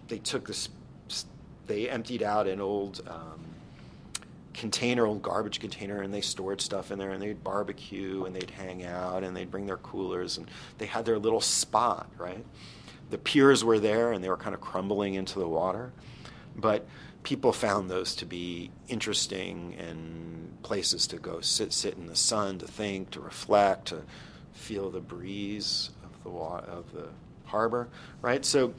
they 0.09 0.17
took 0.17 0.45
this 0.45 0.67
they 1.67 1.89
emptied 1.89 2.23
out 2.23 2.47
an 2.47 2.59
old 2.59 3.01
um, 3.07 3.39
container, 4.53 5.05
old 5.05 5.21
garbage 5.21 5.59
container, 5.59 6.01
and 6.01 6.13
they 6.13 6.21
stored 6.21 6.61
stuff 6.61 6.91
in 6.91 6.99
there, 6.99 7.11
and 7.11 7.21
they'd 7.21 7.43
barbecue, 7.43 8.25
and 8.25 8.35
they'd 8.35 8.51
hang 8.51 8.85
out, 8.85 9.23
and 9.23 9.35
they'd 9.35 9.51
bring 9.51 9.65
their 9.65 9.77
coolers, 9.77 10.37
and 10.37 10.49
they 10.77 10.85
had 10.85 11.05
their 11.05 11.19
little 11.19 11.41
spot, 11.41 12.09
right? 12.17 12.45
The 13.09 13.17
piers 13.17 13.63
were 13.63 13.79
there, 13.79 14.11
and 14.11 14.23
they 14.23 14.29
were 14.29 14.37
kind 14.37 14.55
of 14.55 14.61
crumbling 14.61 15.15
into 15.15 15.39
the 15.39 15.47
water, 15.47 15.91
but 16.55 16.85
people 17.23 17.53
found 17.53 17.89
those 17.89 18.15
to 18.15 18.25
be 18.25 18.71
interesting 18.87 19.75
and 19.79 20.61
places 20.63 21.07
to 21.07 21.17
go 21.17 21.41
sit, 21.41 21.73
sit 21.73 21.95
in 21.95 22.07
the 22.07 22.15
sun, 22.15 22.57
to 22.59 22.67
think, 22.67 23.11
to 23.11 23.19
reflect, 23.19 23.87
to 23.87 24.01
feel 24.53 24.89
the 24.89 24.99
breeze 24.99 25.91
of 26.03 26.23
the 26.23 26.29
wa- 26.29 26.63
of 26.67 26.91
the 26.93 27.07
harbor, 27.45 27.87
right? 28.21 28.45
So 28.45 28.73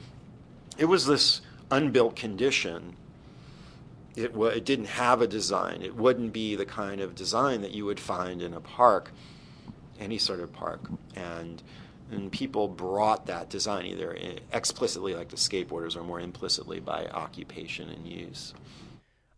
it 0.77 0.85
was 0.85 1.05
this 1.05 1.41
unbuilt 1.73 2.15
condition 2.15 2.95
it, 4.15 4.35
it 4.35 4.65
didn't 4.65 4.85
have 4.85 5.21
a 5.21 5.27
design. 5.27 5.81
It 5.81 5.95
wouldn't 5.95 6.33
be 6.33 6.55
the 6.55 6.65
kind 6.65 7.01
of 7.01 7.15
design 7.15 7.61
that 7.61 7.71
you 7.71 7.85
would 7.85 7.99
find 7.99 8.41
in 8.41 8.53
a 8.53 8.59
park, 8.59 9.11
any 9.99 10.17
sort 10.17 10.39
of 10.39 10.53
park. 10.53 10.81
And, 11.15 11.63
and 12.11 12.31
people 12.31 12.67
brought 12.67 13.25
that 13.25 13.49
design 13.49 13.85
either 13.85 14.15
eh, 14.15 14.39
explicitly, 14.51 15.15
like 15.15 15.29
the 15.29 15.35
skateboarders, 15.35 15.95
or 15.95 16.03
more 16.03 16.19
implicitly 16.19 16.79
by 16.79 17.07
occupation 17.07 17.89
and 17.89 18.07
use. 18.07 18.53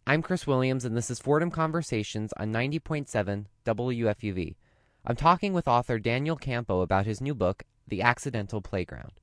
I'm 0.08 0.22
Chris 0.22 0.46
Williams, 0.46 0.86
and 0.86 0.96
this 0.96 1.10
is 1.10 1.20
Fordham 1.20 1.51
Conversations 1.51 2.34
on 2.38 2.54
90.7 2.54 3.46
WFUV. 3.65 4.56
I'm 5.06 5.15
talking 5.15 5.54
with 5.54 5.68
author 5.68 6.00
Daniel 6.00 6.36
Campo 6.36 6.82
about 6.82 7.06
his 7.06 7.22
new 7.22 7.34
book, 7.34 7.63
The 7.88 8.01
Accidental 8.01 8.62
Playground. 8.62 9.13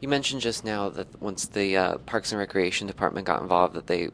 You 0.00 0.08
mentioned 0.08 0.40
just 0.40 0.64
now 0.64 0.88
that 0.88 1.20
once 1.20 1.46
the 1.46 1.76
uh, 1.76 1.98
Parks 1.98 2.32
and 2.32 2.38
Recreation 2.38 2.86
Department 2.86 3.26
got 3.26 3.42
involved, 3.42 3.74
that 3.74 3.86
they 3.86 4.10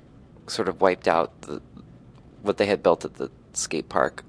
sort 0.48 0.68
of 0.68 0.80
wiped 0.80 1.06
out 1.06 1.42
the, 1.42 1.62
what 2.42 2.56
they 2.56 2.66
had 2.66 2.82
built 2.82 3.04
at 3.04 3.14
the 3.14 3.30
skate 3.52 3.88
park. 3.88 4.24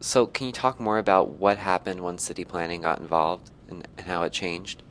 So, 0.00 0.26
can 0.26 0.46
you 0.46 0.52
talk 0.52 0.80
more 0.80 0.98
about 0.98 1.30
what 1.30 1.58
happened 1.58 2.00
when 2.00 2.18
city 2.18 2.44
planning 2.44 2.80
got 2.82 2.98
involved 2.98 3.50
and, 3.68 3.86
and 3.96 4.06
how 4.06 4.22
it 4.22 4.32
changed? 4.32 4.82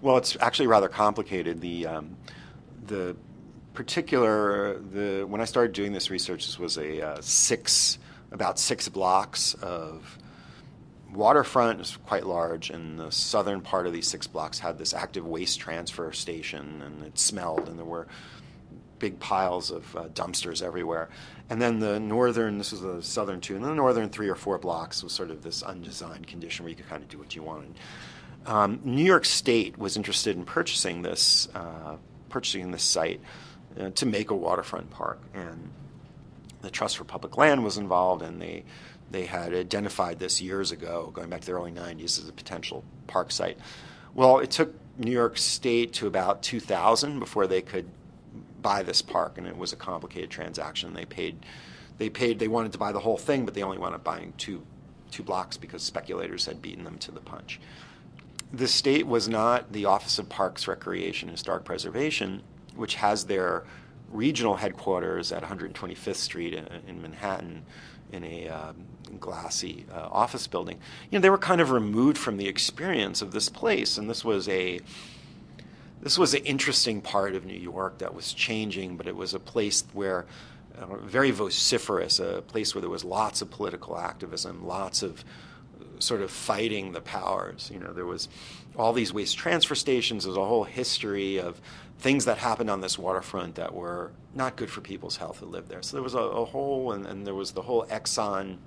Well, 0.00 0.18
it's 0.18 0.36
actually 0.40 0.68
rather 0.68 0.88
complicated. 0.88 1.60
The 1.60 1.86
um, 1.86 2.16
the 2.86 3.16
particular 3.74 4.78
the 4.78 5.24
when 5.24 5.40
I 5.40 5.44
started 5.44 5.72
doing 5.72 5.92
this 5.92 6.10
research, 6.10 6.46
this 6.46 6.58
was 6.58 6.76
a 6.76 7.02
uh, 7.02 7.20
six 7.20 7.98
about 8.30 8.58
six 8.58 8.88
blocks 8.88 9.54
of 9.54 10.18
waterfront 11.12 11.80
is 11.80 11.96
quite 12.06 12.26
large, 12.26 12.70
and 12.70 12.98
the 12.98 13.10
southern 13.10 13.60
part 13.60 13.86
of 13.86 13.92
these 13.92 14.08
six 14.08 14.26
blocks 14.26 14.58
had 14.58 14.78
this 14.78 14.94
active 14.94 15.26
waste 15.26 15.60
transfer 15.60 16.12
station, 16.12 16.82
and 16.82 17.02
it 17.02 17.18
smelled, 17.18 17.68
and 17.68 17.78
there 17.78 17.84
were 17.84 18.06
big 18.98 19.18
piles 19.20 19.70
of 19.70 19.96
uh, 19.96 20.04
dumpsters 20.08 20.62
everywhere. 20.62 21.08
And 21.50 21.60
then 21.60 21.80
the 21.80 22.00
northern, 22.00 22.58
this 22.58 22.72
was 22.72 22.80
the 22.80 23.02
southern 23.02 23.40
two, 23.40 23.56
and 23.56 23.64
the 23.64 23.74
northern 23.74 24.08
three 24.08 24.28
or 24.28 24.34
four 24.34 24.58
blocks 24.58 25.02
was 25.02 25.12
sort 25.12 25.30
of 25.30 25.42
this 25.42 25.62
undesigned 25.62 26.26
condition 26.26 26.64
where 26.64 26.70
you 26.70 26.76
could 26.76 26.88
kind 26.88 27.02
of 27.02 27.08
do 27.08 27.18
what 27.18 27.36
you 27.36 27.42
wanted. 27.42 27.74
Um, 28.46 28.80
New 28.84 29.04
York 29.04 29.24
State 29.24 29.76
was 29.76 29.96
interested 29.96 30.36
in 30.36 30.44
purchasing 30.44 31.02
this, 31.02 31.48
uh, 31.54 31.96
purchasing 32.28 32.70
this 32.70 32.82
site 32.82 33.20
uh, 33.78 33.90
to 33.90 34.06
make 34.06 34.30
a 34.30 34.34
waterfront 34.34 34.90
park, 34.90 35.20
and 35.34 35.70
the 36.62 36.70
Trust 36.70 36.96
for 36.96 37.04
Public 37.04 37.36
Land 37.36 37.64
was 37.64 37.78
involved, 37.78 38.22
and 38.22 38.40
they 38.40 38.64
they 39.10 39.26
had 39.26 39.54
identified 39.54 40.18
this 40.18 40.40
years 40.40 40.72
ago, 40.72 41.10
going 41.14 41.30
back 41.30 41.40
to 41.40 41.46
the 41.46 41.52
early 41.52 41.70
90s, 41.70 42.18
as 42.18 42.28
a 42.28 42.32
potential 42.32 42.84
park 43.06 43.30
site. 43.30 43.56
Well, 44.14 44.40
it 44.40 44.50
took 44.50 44.74
New 44.98 45.12
York 45.12 45.38
State 45.38 45.92
to 45.94 46.06
about 46.06 46.42
2000 46.42 47.18
before 47.18 47.46
they 47.46 47.62
could 47.62 47.88
buy 48.62 48.82
this 48.82 49.02
park, 49.02 49.38
and 49.38 49.46
it 49.46 49.56
was 49.56 49.72
a 49.72 49.76
complicated 49.76 50.30
transaction. 50.30 50.94
They 50.94 51.04
paid, 51.04 51.38
they 51.98 52.10
paid, 52.10 52.38
they 52.38 52.48
wanted 52.48 52.72
to 52.72 52.78
buy 52.78 52.92
the 52.92 52.98
whole 52.98 53.18
thing, 53.18 53.44
but 53.44 53.54
they 53.54 53.62
only 53.62 53.78
wound 53.78 53.94
up 53.94 54.02
buying 54.02 54.32
two, 54.38 54.66
two 55.10 55.22
blocks 55.22 55.56
because 55.56 55.82
speculators 55.82 56.46
had 56.46 56.60
beaten 56.60 56.82
them 56.84 56.98
to 56.98 57.12
the 57.12 57.20
punch. 57.20 57.60
The 58.52 58.68
state 58.68 59.06
was 59.06 59.28
not 59.28 59.72
the 59.72 59.84
Office 59.84 60.18
of 60.18 60.28
Parks, 60.28 60.66
Recreation, 60.66 61.28
and 61.28 61.36
Historic 61.36 61.64
Preservation, 61.64 62.42
which 62.74 62.96
has 62.96 63.26
their 63.26 63.64
regional 64.10 64.56
headquarters 64.56 65.32
at 65.32 65.42
125th 65.42 66.16
Street 66.16 66.54
in, 66.54 66.66
in 66.86 67.02
Manhattan 67.02 67.64
in 68.12 68.24
a 68.24 68.48
um, 68.48 68.76
glassy 69.18 69.84
uh, 69.92 70.08
office 70.10 70.46
building. 70.46 70.78
You 71.10 71.18
know, 71.18 71.22
they 71.22 71.30
were 71.30 71.38
kind 71.38 71.60
of 71.60 71.70
removed 71.70 72.18
from 72.18 72.36
the 72.36 72.48
experience 72.48 73.22
of 73.22 73.32
this 73.32 73.48
place, 73.48 73.98
and 73.98 74.08
this 74.08 74.24
was 74.24 74.48
a 74.48 74.80
this 76.02 76.18
was 76.18 76.34
an 76.34 76.44
interesting 76.44 77.00
part 77.00 77.34
of 77.34 77.44
New 77.44 77.58
York 77.58 77.98
that 77.98 78.14
was 78.14 78.32
changing, 78.32 78.96
but 78.96 79.08
it 79.08 79.16
was 79.16 79.34
a 79.34 79.40
place 79.40 79.82
where 79.92 80.26
uh, 80.78 80.96
very 80.98 81.32
vociferous, 81.32 82.20
a 82.20 82.42
place 82.46 82.74
where 82.74 82.80
there 82.80 82.90
was 82.90 83.04
lots 83.04 83.42
of 83.42 83.50
political 83.50 83.98
activism, 83.98 84.64
lots 84.64 85.02
of 85.02 85.24
sort 85.98 86.20
of 86.20 86.30
fighting 86.30 86.92
the 86.92 87.00
powers. 87.00 87.70
You 87.72 87.80
know, 87.80 87.92
there 87.92 88.06
was 88.06 88.28
all 88.76 88.92
these 88.92 89.12
waste 89.12 89.36
transfer 89.36 89.74
stations. 89.74 90.24
There's 90.24 90.36
a 90.36 90.44
whole 90.44 90.64
history 90.64 91.38
of 91.38 91.60
things 91.98 92.26
that 92.26 92.38
happened 92.38 92.70
on 92.70 92.80
this 92.80 92.98
waterfront 92.98 93.54
that 93.54 93.74
were 93.74 94.12
not 94.34 94.56
good 94.56 94.70
for 94.70 94.80
people's 94.80 95.16
health 95.16 95.38
who 95.38 95.46
lived 95.46 95.68
there. 95.68 95.82
So 95.82 95.96
there 95.96 96.02
was 96.02 96.14
a, 96.14 96.18
a 96.18 96.44
whole, 96.44 96.92
and, 96.92 97.06
and, 97.06 97.26
there 97.26 97.34
was 97.34 97.52
the 97.52 97.62
whole 97.62 97.86
Exxon, 97.86 98.58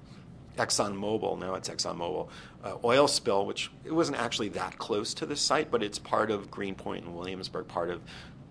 Exxon 0.58 0.94
Mobil. 0.94 1.38
Now 1.38 1.54
it's 1.54 1.70
Exxon 1.70 1.98
Mobil 1.98 2.28
uh, 2.64 2.78
oil 2.84 3.08
spill, 3.08 3.46
which 3.46 3.72
it 3.86 3.94
wasn't 3.94 4.18
actually 4.18 4.50
that 4.50 4.78
close 4.78 5.14
to 5.16 5.26
the 5.26 5.36
site, 5.36 5.70
but 5.70 5.84
it's 5.84 6.00
part 6.00 6.32
of 6.32 6.50
Greenpoint 6.50 7.06
and 7.06 7.16
Williamsburg, 7.16 7.68
part 7.68 7.90
of 7.90 8.02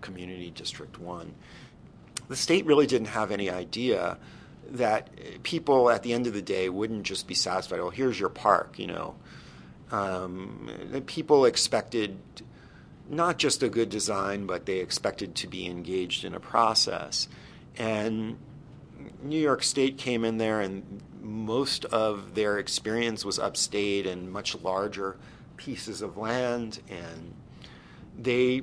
Community 0.01 0.49
District 0.49 0.97
One. 0.99 1.35
The 2.29 2.35
state 2.35 2.65
really 2.65 2.87
didn't 2.87 3.07
have 3.07 3.31
any 3.31 3.49
idea 3.49 4.17
that 4.71 5.09
people 5.43 5.89
at 5.89 6.03
the 6.03 6.13
end 6.13 6.27
of 6.27 6.33
the 6.33 6.41
day 6.41 6.69
wouldn't 6.69 7.03
just 7.03 7.27
be 7.27 7.33
satisfied. 7.33 7.79
well, 7.79 7.89
here's 7.89 8.19
your 8.19 8.29
park, 8.29 8.77
you 8.77 8.87
know. 8.87 9.15
Um, 9.91 10.69
people 11.07 11.45
expected 11.45 12.17
not 13.09 13.37
just 13.37 13.63
a 13.63 13.69
good 13.69 13.89
design, 13.89 14.45
but 14.45 14.65
they 14.65 14.77
expected 14.77 15.35
to 15.35 15.47
be 15.47 15.65
engaged 15.65 16.23
in 16.23 16.35
a 16.35 16.39
process. 16.39 17.27
And 17.77 18.37
New 19.23 19.39
York 19.39 19.63
State 19.63 19.97
came 19.97 20.23
in 20.23 20.37
there, 20.37 20.61
and 20.61 21.01
most 21.21 21.85
of 21.85 22.35
their 22.35 22.59
experience 22.59 23.25
was 23.25 23.39
upstate 23.39 24.05
and 24.05 24.31
much 24.31 24.55
larger 24.61 25.17
pieces 25.57 26.01
of 26.01 26.17
land. 26.17 26.79
And 26.89 27.33
they, 28.17 28.61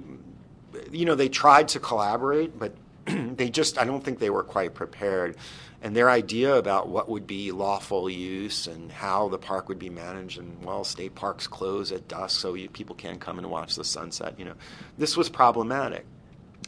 you 0.91 1.05
know, 1.05 1.15
they 1.15 1.29
tried 1.29 1.69
to 1.69 1.81
collaborate, 1.81 2.59
but 2.59 2.75
they 3.07 3.51
just, 3.51 3.79
I 3.79 3.85
don't 3.85 4.03
think 4.03 4.19
they 4.19 4.31
were 4.31 4.45
quite 4.45 4.75
prepared 4.75 5.37
and 5.83 5.95
their 5.95 6.11
idea 6.11 6.55
about 6.57 6.89
what 6.89 7.09
would 7.09 7.27
be 7.27 7.53
lawful 7.53 8.09
use 8.09 8.67
and 8.67 8.91
how 8.91 9.29
the 9.29 9.39
park 9.39 9.69
would 9.69 9.79
be 9.79 9.91
managed 9.91 10.39
and 10.39 10.65
well 10.65 10.85
state 10.85 11.15
parks 11.15 11.47
close 11.47 11.93
at 11.93 12.09
dusk 12.09 12.41
so 12.41 12.55
you, 12.55 12.69
people 12.69 12.95
can't 12.95 13.21
come 13.21 13.39
and 13.39 13.51
watch 13.51 13.75
the 13.75 13.85
sunset 13.85 14.39
you 14.39 14.45
know. 14.45 14.55
This 14.99 15.17
was 15.17 15.29
problematic. 15.29 16.07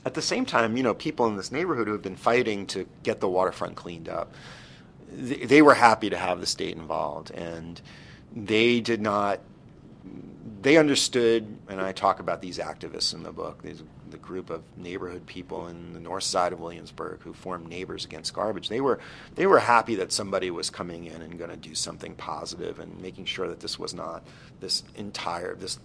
At 0.04 0.14
the 0.14 0.22
same 0.22 0.46
time 0.46 0.76
you 0.76 0.82
know 0.82 0.94
people 0.94 1.26
in 1.26 1.36
this 1.36 1.52
neighborhood 1.52 1.86
who 1.86 1.92
have 1.92 2.02
been 2.02 2.16
fighting 2.16 2.66
to 2.68 2.86
get 3.02 3.20
the 3.20 3.28
waterfront 3.28 3.76
cleaned 3.76 4.08
up 4.08 4.32
they, 5.10 5.36
they 5.36 5.62
were 5.62 5.74
happy 5.74 6.10
to 6.10 6.16
have 6.16 6.40
the 6.40 6.46
state 6.46 6.76
involved 6.76 7.30
and 7.30 7.80
they 8.34 8.80
did 8.80 9.00
not 9.00 9.40
they 10.60 10.76
understood 10.76 11.46
and 11.68 11.80
i 11.80 11.92
talk 11.92 12.20
about 12.20 12.40
these 12.40 12.58
activists 12.58 13.14
in 13.14 13.22
the 13.22 13.32
book 13.32 13.62
these 13.62 13.82
the 14.10 14.18
group 14.18 14.50
of 14.50 14.62
neighborhood 14.76 15.26
people 15.26 15.66
in 15.66 15.92
the 15.92 16.00
north 16.00 16.24
side 16.24 16.52
of 16.52 16.60
Williamsburg 16.60 17.20
who 17.22 17.32
formed 17.32 17.68
Neighbors 17.68 18.04
Against 18.04 18.34
Garbage. 18.34 18.68
They 18.68 18.80
were 18.80 18.98
they 19.34 19.46
were 19.46 19.58
happy 19.58 19.94
that 19.96 20.12
somebody 20.12 20.50
was 20.50 20.70
coming 20.70 21.04
in 21.04 21.22
and 21.22 21.38
going 21.38 21.50
to 21.50 21.56
do 21.56 21.74
something 21.74 22.14
positive 22.14 22.78
and 22.78 23.00
making 23.00 23.26
sure 23.26 23.48
that 23.48 23.60
this 23.60 23.78
was 23.78 23.94
not 23.94 24.26
this 24.60 24.82
entire 24.96 25.54
this 25.54 25.78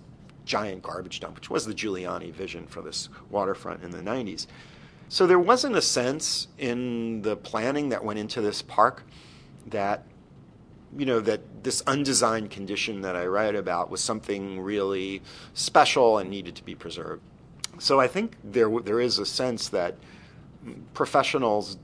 giant 0.45 0.81
garbage 0.83 1.19
dump, 1.19 1.35
which 1.35 1.49
was 1.49 1.65
the 1.65 1.73
Giuliani 1.73 2.31
vision 2.31 2.67
for 2.67 2.81
this 2.81 3.09
waterfront 3.29 3.83
in 3.83 3.91
the 3.91 3.99
90s. 3.99 4.45
So 5.07 5.25
there 5.27 5.39
wasn't 5.39 5.75
a 5.75 5.81
sense 5.81 6.47
in 6.57 7.21
the 7.21 7.35
planning 7.35 7.89
that 7.89 8.03
went 8.03 8.19
into 8.19 8.41
this 8.41 8.61
park 8.61 9.03
that 9.67 10.03
you 10.97 11.05
know 11.05 11.19
that 11.21 11.63
this 11.63 11.81
undesigned 11.87 12.51
condition 12.51 13.01
that 13.01 13.15
I 13.15 13.25
write 13.25 13.55
about 13.55 13.89
was 13.89 14.01
something 14.01 14.59
really 14.59 15.21
special 15.53 16.17
and 16.17 16.29
needed 16.29 16.55
to 16.55 16.63
be 16.63 16.75
preserved. 16.75 17.21
So 17.79 17.99
I 17.99 18.07
think 18.07 18.37
there 18.43 18.69
there 18.81 18.99
is 18.99 19.19
a 19.19 19.25
sense 19.25 19.69
that 19.69 19.95
professionals 20.93 21.77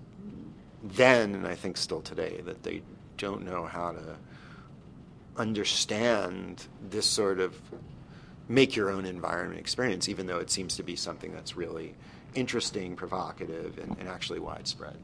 then, 0.83 1.35
and 1.35 1.47
I 1.47 1.55
think 1.55 1.77
still 1.77 2.01
today, 2.01 2.41
that 2.45 2.63
they 2.63 2.81
don't 3.17 3.43
know 3.43 3.65
how 3.65 3.91
to 3.91 4.15
understand 5.35 6.67
this 6.89 7.05
sort 7.05 7.39
of 7.39 7.55
make 8.47 8.75
your 8.75 8.89
own 8.89 9.05
environment 9.05 9.59
experience, 9.59 10.09
even 10.09 10.25
though 10.25 10.39
it 10.39 10.49
seems 10.49 10.75
to 10.75 10.83
be 10.83 10.95
something 10.95 11.33
that's 11.33 11.55
really 11.55 11.95
interesting, 12.35 12.95
provocative, 12.95 13.77
and, 13.77 13.95
and 13.99 14.07
actually 14.09 14.39
widespread. 14.39 14.97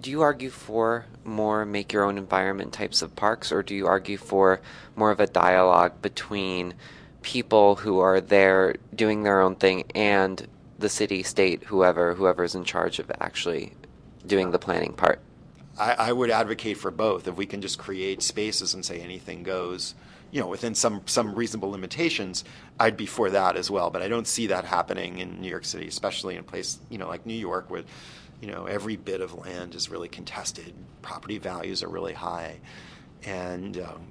Do 0.00 0.10
you 0.10 0.22
argue 0.22 0.50
for 0.50 1.06
more 1.24 1.64
make 1.64 1.92
your 1.92 2.04
own 2.04 2.18
environment 2.18 2.72
types 2.72 3.00
of 3.00 3.14
parks, 3.16 3.52
or 3.52 3.62
do 3.62 3.74
you 3.74 3.86
argue 3.86 4.16
for 4.16 4.60
more 4.96 5.10
of 5.10 5.20
a 5.20 5.26
dialogue 5.26 6.02
between 6.02 6.74
people 7.22 7.76
who 7.76 8.00
are 8.00 8.20
there 8.20 8.76
doing 8.94 9.22
their 9.22 9.40
own 9.40 9.56
thing 9.56 9.84
and 9.94 10.46
the 10.78 10.88
city, 10.88 11.22
state, 11.22 11.64
whoever, 11.64 12.14
whoever's 12.14 12.54
in 12.54 12.64
charge 12.64 12.98
of 12.98 13.10
actually 13.20 13.72
doing 14.26 14.50
the 14.50 14.58
planning 14.58 14.92
part. 14.92 15.20
I, 15.78 15.92
I, 15.92 16.12
would 16.12 16.30
advocate 16.30 16.76
for 16.76 16.90
both. 16.90 17.26
If 17.26 17.36
we 17.36 17.46
can 17.46 17.60
just 17.60 17.78
create 17.78 18.22
spaces 18.22 18.74
and 18.74 18.84
say 18.84 19.00
anything 19.00 19.42
goes, 19.42 19.94
you 20.30 20.40
know, 20.40 20.46
within 20.46 20.74
some 20.74 21.02
some 21.06 21.34
reasonable 21.34 21.70
limitations, 21.70 22.44
I'd 22.78 22.96
be 22.96 23.06
for 23.06 23.30
that 23.30 23.56
as 23.56 23.70
well. 23.70 23.90
But 23.90 24.02
I 24.02 24.08
don't 24.08 24.26
see 24.26 24.48
that 24.48 24.64
happening 24.64 25.18
in 25.18 25.40
New 25.40 25.48
York 25.48 25.64
City, 25.64 25.88
especially 25.88 26.34
in 26.34 26.40
a 26.40 26.44
place 26.44 26.78
you 26.90 26.98
know 26.98 27.08
like 27.08 27.26
New 27.26 27.34
York, 27.34 27.70
where 27.70 27.82
you 28.44 28.52
know 28.52 28.66
every 28.66 28.96
bit 28.96 29.22
of 29.22 29.32
land 29.32 29.74
is 29.74 29.88
really 29.88 30.08
contested, 30.08 30.74
property 31.00 31.38
values 31.38 31.82
are 31.82 31.88
really 31.88 32.12
high, 32.12 32.60
and 33.24 33.78
um, 33.78 34.06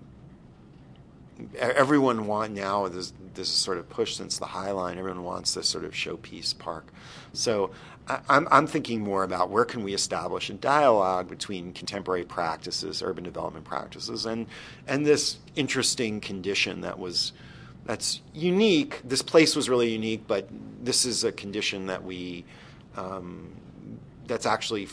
everyone 1.55 2.25
want 2.25 2.51
now 2.51 2.87
this 2.87 3.13
this 3.35 3.47
is 3.47 3.53
sort 3.53 3.77
of 3.77 3.87
push 3.89 4.15
since 4.15 4.39
the 4.39 4.47
High 4.47 4.71
Line. 4.71 4.97
Everyone 4.97 5.23
wants 5.23 5.53
this 5.53 5.69
sort 5.69 5.85
of 5.85 5.91
showpiece 5.91 6.57
park. 6.57 6.91
So 7.33 7.69
I, 8.07 8.21
I'm 8.27 8.47
I'm 8.49 8.65
thinking 8.65 9.01
more 9.01 9.23
about 9.23 9.51
where 9.51 9.65
can 9.65 9.83
we 9.83 9.93
establish 9.93 10.49
a 10.49 10.53
dialogue 10.53 11.29
between 11.29 11.71
contemporary 11.71 12.25
practices, 12.25 13.03
urban 13.03 13.23
development 13.23 13.65
practices, 13.65 14.25
and 14.25 14.47
and 14.87 15.05
this 15.05 15.37
interesting 15.55 16.21
condition 16.21 16.81
that 16.81 16.97
was 16.97 17.33
that's 17.85 18.19
unique. 18.33 18.99
This 19.03 19.21
place 19.21 19.55
was 19.55 19.69
really 19.69 19.91
unique, 19.91 20.25
but 20.25 20.49
this 20.83 21.05
is 21.05 21.23
a 21.23 21.31
condition 21.31 21.85
that 21.85 22.03
we 22.03 22.45
um, 22.97 23.53
that's 24.33 24.47
actually 24.47 24.87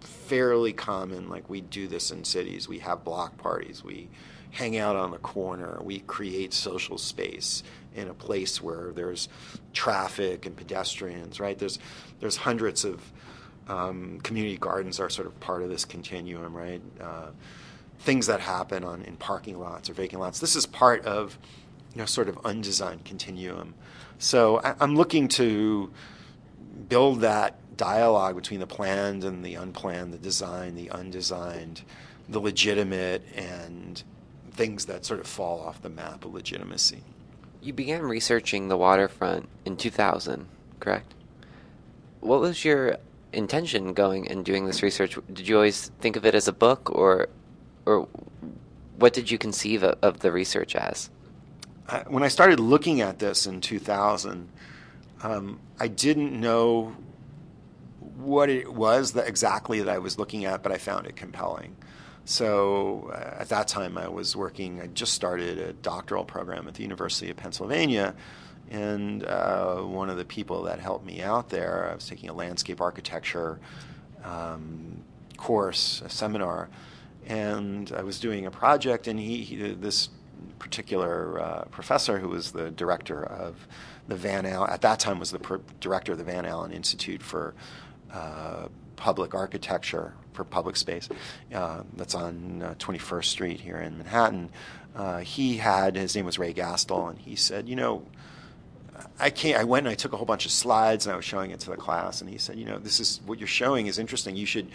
fairly 0.00 0.72
common. 0.72 1.28
Like 1.28 1.50
we 1.50 1.60
do 1.60 1.88
this 1.88 2.12
in 2.12 2.22
cities. 2.22 2.68
We 2.68 2.78
have 2.78 3.02
block 3.02 3.36
parties. 3.38 3.82
We 3.82 4.08
hang 4.52 4.78
out 4.78 4.94
on 4.94 5.10
the 5.10 5.18
corner. 5.18 5.80
We 5.82 5.98
create 5.98 6.54
social 6.54 6.96
space 6.96 7.64
in 7.96 8.06
a 8.06 8.14
place 8.14 8.62
where 8.62 8.92
there's 8.92 9.28
traffic 9.72 10.46
and 10.46 10.56
pedestrians. 10.56 11.40
Right? 11.40 11.58
There's 11.58 11.80
there's 12.20 12.36
hundreds 12.36 12.84
of 12.84 13.02
um, 13.66 14.20
community 14.22 14.58
gardens 14.58 15.00
are 15.00 15.10
sort 15.10 15.26
of 15.26 15.40
part 15.40 15.62
of 15.62 15.70
this 15.70 15.84
continuum. 15.84 16.56
Right? 16.56 16.80
Uh, 17.00 17.30
things 17.98 18.28
that 18.28 18.38
happen 18.38 18.84
on 18.84 19.02
in 19.02 19.16
parking 19.16 19.58
lots 19.58 19.90
or 19.90 19.94
vacant 19.94 20.22
lots. 20.22 20.38
This 20.38 20.54
is 20.54 20.66
part 20.66 21.04
of 21.04 21.36
you 21.94 21.98
know 21.98 22.06
sort 22.06 22.28
of 22.28 22.38
undesigned 22.44 23.04
continuum. 23.04 23.74
So 24.18 24.60
I, 24.60 24.76
I'm 24.78 24.94
looking 24.94 25.26
to 25.30 25.90
build 26.88 27.22
that 27.22 27.58
dialogue 27.76 28.36
between 28.36 28.60
the 28.60 28.66
planned 28.66 29.24
and 29.24 29.44
the 29.44 29.54
unplanned, 29.54 30.12
the 30.12 30.18
designed, 30.18 30.76
the 30.76 30.90
undesigned, 30.90 31.82
the 32.28 32.40
legitimate, 32.40 33.22
and 33.34 34.02
things 34.52 34.86
that 34.86 35.04
sort 35.04 35.20
of 35.20 35.26
fall 35.26 35.60
off 35.60 35.82
the 35.82 35.88
map 35.88 36.24
of 36.24 36.32
legitimacy. 36.32 37.02
You 37.60 37.72
began 37.72 38.02
researching 38.02 38.68
the 38.68 38.76
waterfront 38.76 39.48
in 39.64 39.76
2000, 39.76 40.46
correct? 40.80 41.14
What 42.20 42.40
was 42.40 42.64
your 42.64 42.98
intention 43.32 43.94
going 43.94 44.28
and 44.28 44.44
doing 44.44 44.66
this 44.66 44.82
research? 44.82 45.18
Did 45.32 45.48
you 45.48 45.56
always 45.56 45.90
think 46.00 46.16
of 46.16 46.24
it 46.24 46.34
as 46.34 46.46
a 46.46 46.52
book, 46.52 46.90
or, 46.90 47.28
or 47.84 48.08
what 48.96 49.12
did 49.12 49.30
you 49.30 49.38
conceive 49.38 49.82
of, 49.82 49.98
of 50.02 50.20
the 50.20 50.30
research 50.30 50.76
as? 50.76 51.10
I, 51.88 52.04
when 52.06 52.22
I 52.22 52.28
started 52.28 52.60
looking 52.60 53.00
at 53.00 53.18
this 53.18 53.46
in 53.46 53.60
2000, 53.60 54.48
um, 55.22 55.60
I 55.80 55.88
didn't 55.88 56.38
know 56.38 56.94
what 58.16 58.48
it 58.48 58.72
was 58.72 59.12
that 59.12 59.28
exactly 59.28 59.80
that 59.80 59.88
I 59.88 59.98
was 59.98 60.18
looking 60.18 60.44
at, 60.44 60.62
but 60.62 60.72
I 60.72 60.78
found 60.78 61.06
it 61.06 61.16
compelling. 61.16 61.76
So 62.24 63.10
uh, 63.12 63.40
at 63.40 63.48
that 63.50 63.68
time, 63.68 63.98
I 63.98 64.08
was 64.08 64.34
working. 64.34 64.80
I 64.80 64.86
just 64.86 65.12
started 65.12 65.58
a 65.58 65.72
doctoral 65.72 66.24
program 66.24 66.66
at 66.68 66.74
the 66.74 66.82
University 66.82 67.30
of 67.30 67.36
Pennsylvania, 67.36 68.14
and 68.70 69.24
uh, 69.24 69.76
one 69.76 70.08
of 70.08 70.16
the 70.16 70.24
people 70.24 70.62
that 70.62 70.78
helped 70.78 71.04
me 71.04 71.22
out 71.22 71.50
there, 71.50 71.90
I 71.90 71.94
was 71.94 72.08
taking 72.08 72.30
a 72.30 72.32
landscape 72.32 72.80
architecture 72.80 73.60
um, 74.24 75.04
course, 75.36 76.02
a 76.04 76.08
seminar, 76.08 76.70
and 77.26 77.92
I 77.94 78.02
was 78.02 78.18
doing 78.18 78.46
a 78.46 78.50
project, 78.50 79.06
and 79.06 79.18
he, 79.18 79.42
he 79.42 79.74
this 79.74 80.08
particular 80.58 81.40
uh, 81.40 81.64
professor 81.70 82.18
who 82.18 82.28
was 82.28 82.52
the 82.52 82.70
director 82.70 83.22
of 83.22 83.68
the 84.08 84.16
Van 84.16 84.44
Alen 84.44 84.70
at 84.70 84.80
that 84.82 84.98
time 84.98 85.18
was 85.18 85.30
the 85.30 85.60
director 85.80 86.12
of 86.12 86.18
the 86.18 86.24
Van 86.24 86.44
Alen 86.44 86.72
Institute 86.72 87.22
for 87.22 87.54
uh, 88.14 88.68
public 88.96 89.34
architecture 89.34 90.14
for 90.32 90.44
public 90.44 90.76
space 90.76 91.08
uh, 91.52 91.82
that's 91.96 92.14
on 92.14 92.62
uh, 92.62 92.74
21st 92.78 93.24
Street 93.24 93.60
here 93.60 93.76
in 93.76 93.98
Manhattan. 93.98 94.50
Uh, 94.94 95.18
he 95.18 95.56
had 95.56 95.96
his 95.96 96.14
name 96.14 96.24
was 96.24 96.38
Ray 96.38 96.54
Gastil, 96.54 97.10
and 97.10 97.18
he 97.18 97.36
said, 97.36 97.68
you 97.68 97.76
know. 97.76 98.04
I 99.18 99.30
can't. 99.30 99.58
I 99.58 99.64
went 99.64 99.86
and 99.86 99.92
I 99.92 99.96
took 99.96 100.12
a 100.12 100.16
whole 100.16 100.24
bunch 100.24 100.46
of 100.46 100.52
slides 100.52 101.04
and 101.04 101.12
I 101.12 101.16
was 101.16 101.24
showing 101.24 101.50
it 101.50 101.58
to 101.60 101.70
the 101.70 101.76
class. 101.76 102.20
And 102.20 102.30
he 102.30 102.38
said, 102.38 102.56
"You 102.56 102.64
know, 102.64 102.78
this 102.78 103.00
is 103.00 103.20
what 103.26 103.40
you're 103.40 103.48
showing 103.48 103.88
is 103.88 103.98
interesting. 103.98 104.36
You 104.36 104.46
should 104.46 104.68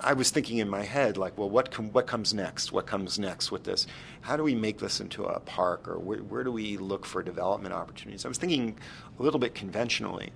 I 0.00 0.12
was 0.12 0.30
thinking 0.30 0.58
in 0.58 0.68
my 0.68 0.82
head, 0.82 1.16
like, 1.16 1.38
well, 1.38 1.48
what 1.48 1.70
com- 1.70 1.90
what 1.90 2.06
comes 2.06 2.34
next? 2.34 2.72
What 2.72 2.86
comes 2.86 3.18
next 3.18 3.50
with 3.50 3.64
this? 3.64 3.86
How 4.20 4.36
do 4.36 4.42
we 4.42 4.54
make 4.54 4.78
this 4.78 5.00
into 5.00 5.24
a 5.24 5.40
park, 5.40 5.88
or 5.88 5.98
where, 5.98 6.18
where 6.18 6.44
do 6.44 6.52
we 6.52 6.76
look 6.76 7.06
for 7.06 7.22
development 7.22 7.74
opportunities? 7.74 8.24
I 8.24 8.28
was 8.28 8.38
thinking 8.38 8.76
a 9.18 9.22
little 9.22 9.40
bit 9.40 9.54
conventionally. 9.54 10.30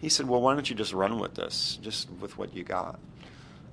He 0.00 0.08
said, 0.08 0.26
well, 0.26 0.40
why 0.40 0.54
don't 0.54 0.68
you 0.68 0.76
just 0.76 0.92
run 0.92 1.18
with 1.18 1.34
this, 1.34 1.78
just 1.82 2.10
with 2.20 2.38
what 2.38 2.54
you 2.54 2.64
got? 2.64 2.98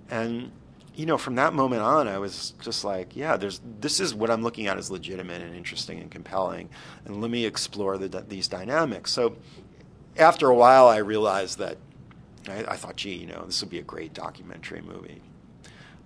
And 0.10 0.52
you 0.98 1.06
know, 1.06 1.20
from 1.20 1.36
that 1.36 1.54
moment 1.54 1.84
on, 1.84 2.08
I 2.08 2.18
was 2.18 2.56
just 2.60 2.84
like, 2.84 3.16
yeah, 3.16 3.38
there's 3.38 3.62
this 3.80 4.00
is 4.00 4.16
what 4.16 4.32
I'm 4.32 4.42
looking 4.42 4.66
at 4.66 4.78
as 4.78 4.90
legitimate 4.90 5.44
and 5.44 5.56
interesting 5.56 6.00
and 6.00 6.10
compelling, 6.10 6.70
and 7.06 7.22
let 7.22 7.30
me 7.30 7.46
explore 7.46 8.00
the, 8.00 8.24
these 8.28 8.48
dynamics. 8.48 9.12
So, 9.12 9.38
after 10.18 10.50
a 10.50 10.56
while, 10.56 10.88
I 10.88 10.98
realized 10.98 11.60
that 11.60 11.78
I, 12.50 12.66
I, 12.70 12.76
thought, 12.78 12.96
gee, 12.96 13.14
you 13.14 13.28
know, 13.28 13.44
this 13.46 13.62
would 13.62 13.70
be 13.70 13.78
a 13.78 13.84
great 13.84 14.16
documentary 14.16 14.82
movie. 14.82 15.22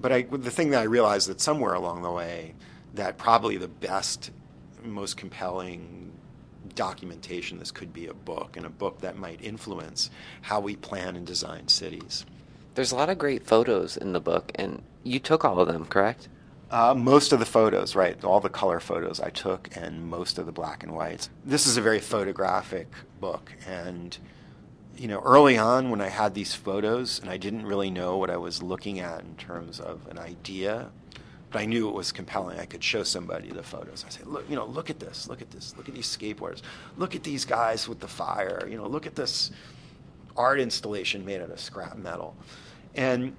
But 0.01 0.11
I, 0.11 0.23
the 0.23 0.51
thing 0.51 0.71
that 0.71 0.81
I 0.81 0.85
realized 0.85 1.29
that 1.29 1.39
somewhere 1.39 1.73
along 1.73 2.01
the 2.01 2.11
way, 2.11 2.55
that 2.95 3.17
probably 3.17 3.55
the 3.55 3.69
best, 3.69 4.31
most 4.83 5.15
compelling 5.15 6.11
documentation 6.75 7.59
this 7.59 7.71
could 7.71 7.93
be 7.93 8.07
a 8.07 8.13
book, 8.13 8.57
and 8.57 8.65
a 8.65 8.69
book 8.69 9.01
that 9.01 9.17
might 9.17 9.43
influence 9.43 10.09
how 10.41 10.59
we 10.59 10.75
plan 10.75 11.15
and 11.15 11.25
design 11.25 11.67
cities. 11.67 12.25
There's 12.75 12.91
a 12.91 12.95
lot 12.95 13.09
of 13.09 13.17
great 13.17 13.45
photos 13.45 13.97
in 13.97 14.13
the 14.13 14.21
book, 14.21 14.51
and 14.55 14.81
you 15.03 15.19
took 15.19 15.43
all 15.43 15.59
of 15.59 15.67
them, 15.67 15.85
correct? 15.85 16.29
Uh, 16.69 16.93
most 16.95 17.33
of 17.33 17.39
the 17.39 17.45
photos, 17.45 17.95
right? 17.95 18.23
All 18.23 18.39
the 18.39 18.49
color 18.49 18.79
photos 18.79 19.19
I 19.19 19.29
took, 19.29 19.69
and 19.75 20.09
most 20.09 20.37
of 20.37 20.45
the 20.45 20.53
black 20.53 20.83
and 20.83 20.93
whites. 20.93 21.29
This 21.45 21.67
is 21.67 21.75
a 21.75 21.81
very 21.81 21.99
photographic 21.99 22.87
book, 23.19 23.51
and 23.67 24.17
you 24.97 25.07
know, 25.07 25.21
early 25.21 25.57
on 25.57 25.89
when 25.89 25.99
I 25.99 26.09
had 26.09 26.33
these 26.35 26.53
photos 26.53 27.19
and 27.19 27.29
I 27.29 27.37
didn't 27.37 27.65
really 27.65 27.89
know 27.89 28.17
what 28.17 28.29
I 28.29 28.37
was 28.37 28.61
looking 28.61 28.99
at 28.99 29.21
in 29.21 29.35
terms 29.35 29.79
of 29.79 30.05
an 30.07 30.19
idea, 30.19 30.91
but 31.51 31.61
I 31.61 31.65
knew 31.65 31.89
it 31.89 31.93
was 31.93 32.11
compelling. 32.11 32.59
I 32.59 32.65
could 32.65 32.83
show 32.83 33.03
somebody 33.03 33.49
the 33.49 33.63
photos. 33.63 34.05
I 34.07 34.09
say, 34.09 34.21
look, 34.25 34.49
you 34.49 34.55
know, 34.55 34.65
look 34.65 34.89
at 34.89 34.99
this, 34.99 35.27
look 35.27 35.41
at 35.41 35.51
this, 35.51 35.75
look 35.77 35.89
at 35.89 35.95
these 35.95 36.07
skateboarders, 36.07 36.61
look 36.97 37.15
at 37.15 37.23
these 37.23 37.45
guys 37.45 37.87
with 37.87 37.99
the 37.99 38.07
fire, 38.07 38.67
you 38.69 38.77
know, 38.77 38.87
look 38.87 39.05
at 39.05 39.15
this 39.15 39.51
art 40.37 40.59
installation 40.59 41.25
made 41.25 41.41
out 41.41 41.49
of 41.49 41.59
scrap 41.59 41.97
metal. 41.97 42.35
And 42.95 43.35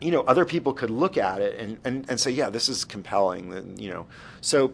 you 0.00 0.12
know, 0.12 0.20
other 0.22 0.44
people 0.44 0.72
could 0.72 0.90
look 0.90 1.16
at 1.16 1.40
it 1.40 1.58
and, 1.58 1.78
and, 1.84 2.08
and 2.08 2.20
say, 2.20 2.30
yeah, 2.30 2.50
this 2.50 2.68
is 2.68 2.84
compelling. 2.84 3.76
You 3.78 3.90
know, 3.90 4.06
so 4.40 4.72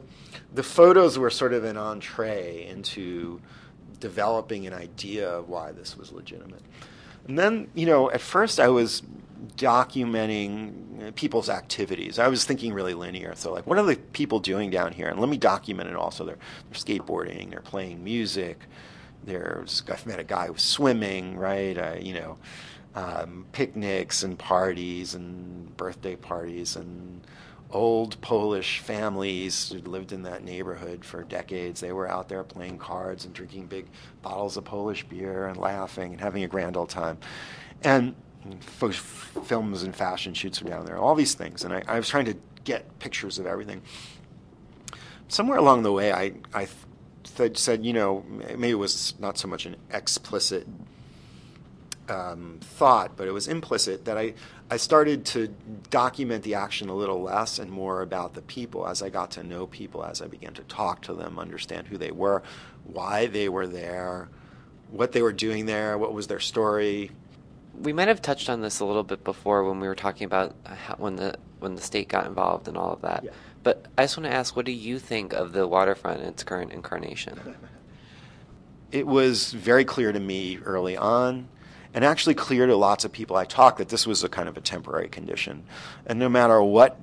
the 0.52 0.62
photos 0.62 1.18
were 1.18 1.30
sort 1.30 1.52
of 1.52 1.64
an 1.64 1.76
entree 1.76 2.66
into 2.66 3.40
developing 4.00 4.66
an 4.66 4.74
idea 4.74 5.28
of 5.28 5.48
why 5.48 5.72
this 5.72 5.96
was 5.96 6.12
legitimate. 6.12 6.62
And 7.26 7.38
then, 7.38 7.68
you 7.74 7.86
know, 7.86 8.10
at 8.10 8.20
first 8.20 8.60
I 8.60 8.68
was 8.68 9.02
documenting 9.56 11.14
people's 11.14 11.48
activities. 11.48 12.18
I 12.18 12.28
was 12.28 12.44
thinking 12.44 12.72
really 12.72 12.94
linear. 12.94 13.34
So, 13.34 13.52
like, 13.52 13.66
what 13.66 13.78
are 13.78 13.84
the 13.84 13.96
people 13.96 14.40
doing 14.40 14.70
down 14.70 14.92
here? 14.92 15.08
And 15.08 15.20
let 15.20 15.28
me 15.28 15.36
document 15.36 15.88
it 15.88 15.96
also. 15.96 16.24
They're, 16.24 16.38
they're 16.70 16.78
skateboarding, 16.78 17.50
they're 17.50 17.60
playing 17.60 18.02
music, 18.02 18.60
there's, 19.24 19.82
I've 19.90 20.06
met 20.06 20.18
a 20.18 20.24
guy 20.24 20.48
who's 20.48 20.62
swimming, 20.62 21.36
right? 21.36 22.02
You 22.02 22.14
know, 22.14 22.38
um, 22.94 23.46
picnics 23.52 24.22
and 24.22 24.38
parties 24.38 25.14
and 25.14 25.76
birthday 25.76 26.16
parties 26.16 26.76
and 26.76 27.22
old 27.70 28.20
Polish 28.20 28.78
families 28.78 29.70
who 29.70 29.78
lived 29.80 30.12
in 30.12 30.22
that 30.22 30.44
neighborhood 30.44 31.04
for 31.04 31.24
decades. 31.24 31.80
They 31.80 31.92
were 31.92 32.08
out 32.08 32.28
there 32.28 32.44
playing 32.44 32.78
cards 32.78 33.24
and 33.24 33.34
drinking 33.34 33.66
big 33.66 33.86
bottles 34.22 34.56
of 34.56 34.64
Polish 34.64 35.04
beer 35.04 35.48
and 35.48 35.56
laughing 35.56 36.12
and 36.12 36.20
having 36.20 36.44
a 36.44 36.48
grand 36.48 36.76
old 36.76 36.90
time. 36.90 37.18
And 37.82 38.14
films 38.90 39.82
and 39.82 39.94
fashion 39.94 40.34
shoots 40.34 40.62
were 40.62 40.68
down 40.68 40.86
there, 40.86 40.96
all 40.96 41.14
these 41.14 41.34
things. 41.34 41.64
And 41.64 41.74
I, 41.74 41.82
I 41.86 41.98
was 41.98 42.08
trying 42.08 42.26
to 42.26 42.36
get 42.64 42.98
pictures 42.98 43.38
of 43.38 43.46
everything. 43.46 43.82
Somewhere 45.28 45.58
along 45.58 45.82
the 45.82 45.92
way, 45.92 46.12
I, 46.12 46.34
I 46.52 46.68
th- 47.36 47.58
said, 47.58 47.84
you 47.84 47.92
know, 47.92 48.24
maybe 48.28 48.70
it 48.70 48.74
was 48.74 49.14
not 49.18 49.38
so 49.38 49.48
much 49.48 49.66
an 49.66 49.76
explicit 49.90 50.66
um, 52.08 52.58
thought, 52.60 53.16
but 53.16 53.26
it 53.28 53.32
was 53.32 53.48
implicit 53.48 54.04
that 54.04 54.18
I, 54.18 54.34
I 54.70 54.76
started 54.76 55.24
to 55.26 55.48
document 55.90 56.44
the 56.44 56.54
action 56.54 56.88
a 56.88 56.94
little 56.94 57.22
less 57.22 57.58
and 57.58 57.70
more 57.70 58.02
about 58.02 58.34
the 58.34 58.42
people 58.42 58.86
as 58.86 59.02
I 59.02 59.08
got 59.08 59.30
to 59.32 59.42
know 59.42 59.66
people, 59.66 60.04
as 60.04 60.20
I 60.20 60.26
began 60.26 60.54
to 60.54 60.62
talk 60.64 61.02
to 61.02 61.14
them, 61.14 61.38
understand 61.38 61.86
who 61.88 61.96
they 61.96 62.10
were, 62.10 62.42
why 62.84 63.26
they 63.26 63.48
were 63.48 63.66
there, 63.66 64.28
what 64.90 65.12
they 65.12 65.22
were 65.22 65.32
doing 65.32 65.66
there, 65.66 65.96
what 65.96 66.12
was 66.12 66.26
their 66.26 66.40
story. 66.40 67.10
We 67.80 67.92
might 67.92 68.08
have 68.08 68.22
touched 68.22 68.48
on 68.48 68.60
this 68.60 68.80
a 68.80 68.84
little 68.84 69.02
bit 69.02 69.24
before 69.24 69.64
when 69.64 69.80
we 69.80 69.88
were 69.88 69.94
talking 69.94 70.24
about 70.24 70.54
how, 70.64 70.94
when 70.96 71.16
the 71.16 71.36
when 71.58 71.74
the 71.74 71.82
state 71.82 72.08
got 72.08 72.26
involved 72.26 72.68
and 72.68 72.76
all 72.76 72.92
of 72.92 73.02
that. 73.02 73.24
Yeah. 73.24 73.30
But 73.62 73.86
I 73.96 74.04
just 74.04 74.16
want 74.18 74.30
to 74.30 74.36
ask, 74.36 74.54
what 74.54 74.66
do 74.66 74.72
you 74.72 74.98
think 74.98 75.32
of 75.32 75.52
the 75.52 75.66
waterfront 75.66 76.20
in 76.20 76.26
its 76.26 76.44
current 76.44 76.72
incarnation? 76.72 77.40
It 78.92 79.08
was 79.08 79.52
very 79.52 79.84
clear 79.84 80.12
to 80.12 80.20
me 80.20 80.58
early 80.58 80.96
on 80.96 81.48
and 81.94 82.04
actually 82.04 82.34
clear 82.34 82.66
to 82.66 82.76
lots 82.76 83.04
of 83.04 83.10
people 83.10 83.34
I 83.34 83.44
talked 83.44 83.78
that 83.78 83.88
this 83.88 84.06
was 84.06 84.22
a 84.22 84.28
kind 84.28 84.48
of 84.48 84.56
a 84.56 84.60
temporary 84.60 85.08
condition. 85.08 85.64
And 86.06 86.20
no 86.20 86.28
matter 86.28 86.62
what 86.62 87.00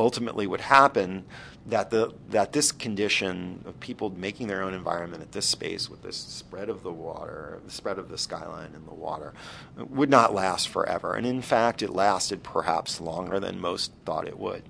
ultimately 0.00 0.46
would 0.46 0.62
happen 0.62 1.24
that 1.66 1.90
the 1.90 2.12
that 2.30 2.52
this 2.52 2.72
condition 2.72 3.62
of 3.66 3.78
people 3.80 4.10
making 4.10 4.48
their 4.48 4.62
own 4.62 4.72
environment 4.72 5.22
at 5.22 5.32
this 5.32 5.46
space 5.46 5.90
with 5.90 6.02
this 6.02 6.16
spread 6.16 6.70
of 6.70 6.82
the 6.82 6.90
water, 6.90 7.60
the 7.64 7.70
spread 7.70 7.98
of 7.98 8.08
the 8.08 8.16
skyline 8.16 8.72
and 8.74 8.88
the 8.88 8.94
water, 8.94 9.34
would 9.76 10.08
not 10.08 10.34
last 10.34 10.68
forever. 10.68 11.14
And 11.14 11.26
in 11.26 11.42
fact, 11.42 11.82
it 11.82 11.90
lasted 11.90 12.42
perhaps 12.42 13.00
longer 13.00 13.38
than 13.38 13.60
most 13.60 13.92
thought 14.06 14.26
it 14.26 14.38
would. 14.38 14.62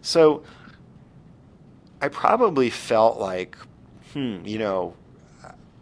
So 0.00 0.44
I 2.00 2.08
probably 2.08 2.70
felt 2.70 3.18
like, 3.18 3.58
hmm, 4.12 4.44
you 4.44 4.58
know, 4.58 4.94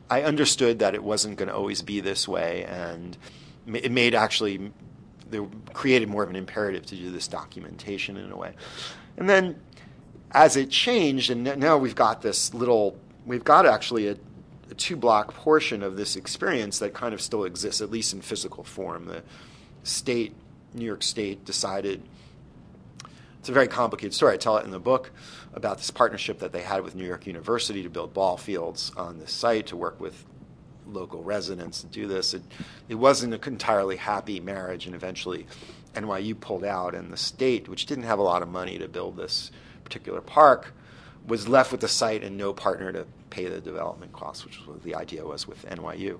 I 0.08 0.22
understood 0.22 0.78
that 0.78 0.94
it 0.94 1.04
wasn't 1.04 1.36
going 1.36 1.48
to 1.48 1.54
always 1.54 1.82
be 1.82 2.00
this 2.00 2.26
way, 2.26 2.64
and 2.64 3.16
it 3.66 3.92
made 3.92 4.14
actually 4.14 4.72
they 5.30 5.40
created 5.72 6.08
more 6.08 6.22
of 6.22 6.30
an 6.30 6.36
imperative 6.36 6.86
to 6.86 6.96
do 6.96 7.10
this 7.10 7.28
documentation 7.28 8.16
in 8.16 8.30
a 8.30 8.36
way. 8.36 8.54
And 9.16 9.28
then 9.28 9.60
as 10.32 10.56
it 10.56 10.70
changed, 10.70 11.30
and 11.30 11.44
now 11.58 11.78
we've 11.78 11.94
got 11.94 12.22
this 12.22 12.52
little, 12.52 12.96
we've 13.24 13.44
got 13.44 13.66
actually 13.66 14.08
a, 14.08 14.16
a 14.70 14.74
two 14.74 14.96
block 14.96 15.34
portion 15.34 15.82
of 15.82 15.96
this 15.96 16.16
experience 16.16 16.78
that 16.80 16.94
kind 16.94 17.14
of 17.14 17.20
still 17.20 17.44
exists, 17.44 17.80
at 17.80 17.90
least 17.90 18.12
in 18.12 18.20
physical 18.20 18.64
form. 18.64 19.06
The 19.06 19.22
state, 19.82 20.34
New 20.74 20.84
York 20.84 21.02
State, 21.02 21.44
decided 21.44 22.02
it's 23.38 23.48
a 23.48 23.52
very 23.52 23.68
complicated 23.68 24.12
story. 24.12 24.34
I 24.34 24.36
tell 24.38 24.56
it 24.56 24.64
in 24.64 24.72
the 24.72 24.80
book 24.80 25.12
about 25.54 25.78
this 25.78 25.90
partnership 25.90 26.40
that 26.40 26.52
they 26.52 26.62
had 26.62 26.82
with 26.82 26.94
New 26.94 27.06
York 27.06 27.26
University 27.26 27.82
to 27.84 27.88
build 27.88 28.12
ball 28.12 28.36
fields 28.36 28.92
on 28.96 29.18
this 29.18 29.32
site 29.32 29.68
to 29.68 29.76
work 29.76 30.00
with 30.00 30.24
local 30.86 31.22
residents 31.22 31.80
to 31.80 31.86
do 31.86 32.06
this. 32.06 32.34
It, 32.34 32.42
it 32.88 32.94
wasn't 32.94 33.34
an 33.34 33.40
entirely 33.52 33.96
happy 33.96 34.40
marriage, 34.40 34.86
and 34.86 34.94
eventually 34.94 35.46
NYU 35.94 36.38
pulled 36.38 36.64
out, 36.64 36.94
and 36.94 37.12
the 37.12 37.16
state, 37.16 37.68
which 37.68 37.86
didn't 37.86 38.04
have 38.04 38.18
a 38.18 38.22
lot 38.22 38.42
of 38.42 38.48
money 38.48 38.78
to 38.78 38.88
build 38.88 39.16
this 39.16 39.50
particular 39.84 40.20
park, 40.20 40.74
was 41.26 41.48
left 41.48 41.72
with 41.72 41.80
the 41.80 41.88
site 41.88 42.22
and 42.22 42.36
no 42.36 42.52
partner 42.52 42.92
to 42.92 43.06
pay 43.30 43.46
the 43.46 43.60
development 43.60 44.12
costs, 44.12 44.44
which 44.44 44.58
was 44.58 44.68
what 44.68 44.82
the 44.82 44.94
idea 44.94 45.24
was 45.24 45.46
with 45.46 45.66
NYU. 45.66 46.18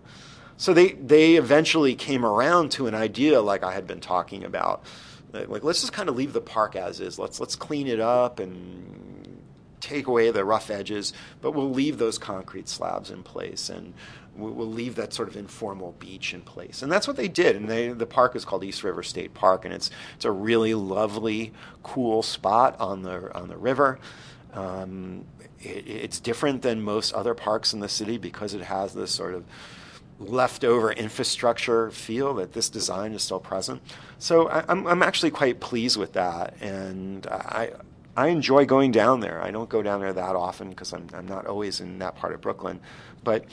So 0.56 0.72
they, 0.72 0.92
they 0.92 1.34
eventually 1.34 1.94
came 1.94 2.24
around 2.24 2.72
to 2.72 2.86
an 2.86 2.94
idea 2.94 3.40
like 3.40 3.62
I 3.62 3.72
had 3.72 3.86
been 3.86 4.00
talking 4.00 4.44
about. 4.44 4.84
Like, 5.32 5.62
let's 5.62 5.82
just 5.82 5.92
kind 5.92 6.08
of 6.08 6.16
leave 6.16 6.32
the 6.32 6.40
park 6.40 6.76
as 6.76 6.98
is. 6.98 7.18
Let's, 7.18 7.40
let's 7.40 7.56
clean 7.56 7.86
it 7.88 8.00
up 8.00 8.40
and 8.40 9.42
take 9.80 10.06
away 10.06 10.30
the 10.30 10.44
rough 10.44 10.70
edges, 10.70 11.12
but 11.40 11.52
we'll 11.52 11.70
leave 11.70 11.98
those 11.98 12.18
concrete 12.18 12.68
slabs 12.68 13.10
in 13.10 13.22
place 13.22 13.68
and 13.68 13.92
we'll 14.36 14.66
leave 14.66 14.94
that 14.96 15.12
sort 15.12 15.28
of 15.28 15.36
informal 15.36 15.92
beach 15.98 16.34
in 16.34 16.42
place. 16.42 16.82
And 16.82 16.90
that's 16.90 17.06
what 17.06 17.16
they 17.16 17.28
did. 17.28 17.56
And 17.56 17.68
they, 17.68 17.88
the 17.88 18.06
park 18.06 18.36
is 18.36 18.44
called 18.44 18.64
East 18.64 18.84
River 18.84 19.02
State 19.02 19.34
Park, 19.34 19.64
and 19.64 19.72
it's 19.72 19.90
it's 20.14 20.24
a 20.24 20.30
really 20.30 20.74
lovely, 20.74 21.52
cool 21.82 22.22
spot 22.22 22.78
on 22.80 23.02
the 23.02 23.34
on 23.34 23.48
the 23.48 23.56
river. 23.56 23.98
Um, 24.52 25.24
it, 25.60 25.86
it's 25.86 26.20
different 26.20 26.62
than 26.62 26.82
most 26.82 27.12
other 27.12 27.34
parks 27.34 27.72
in 27.72 27.80
the 27.80 27.88
city 27.88 28.18
because 28.18 28.54
it 28.54 28.62
has 28.62 28.94
this 28.94 29.10
sort 29.10 29.34
of 29.34 29.44
leftover 30.18 30.92
infrastructure 30.92 31.90
feel 31.90 32.34
that 32.34 32.52
this 32.52 32.70
design 32.70 33.12
is 33.12 33.22
still 33.22 33.40
present. 33.40 33.82
So 34.18 34.48
I, 34.48 34.64
I'm 34.68 34.86
I'm 34.86 35.02
actually 35.02 35.30
quite 35.30 35.60
pleased 35.60 35.96
with 35.96 36.12
that, 36.14 36.54
and 36.60 37.26
I 37.26 37.72
I 38.16 38.28
enjoy 38.28 38.64
going 38.64 38.92
down 38.92 39.20
there. 39.20 39.42
I 39.42 39.50
don't 39.50 39.68
go 39.68 39.82
down 39.82 40.00
there 40.00 40.12
that 40.12 40.36
often 40.36 40.70
because 40.70 40.92
I'm, 40.92 41.06
I'm 41.12 41.28
not 41.28 41.46
always 41.46 41.80
in 41.80 41.98
that 41.98 42.16
part 42.16 42.32
of 42.32 42.40
Brooklyn, 42.40 42.80
but 43.22 43.44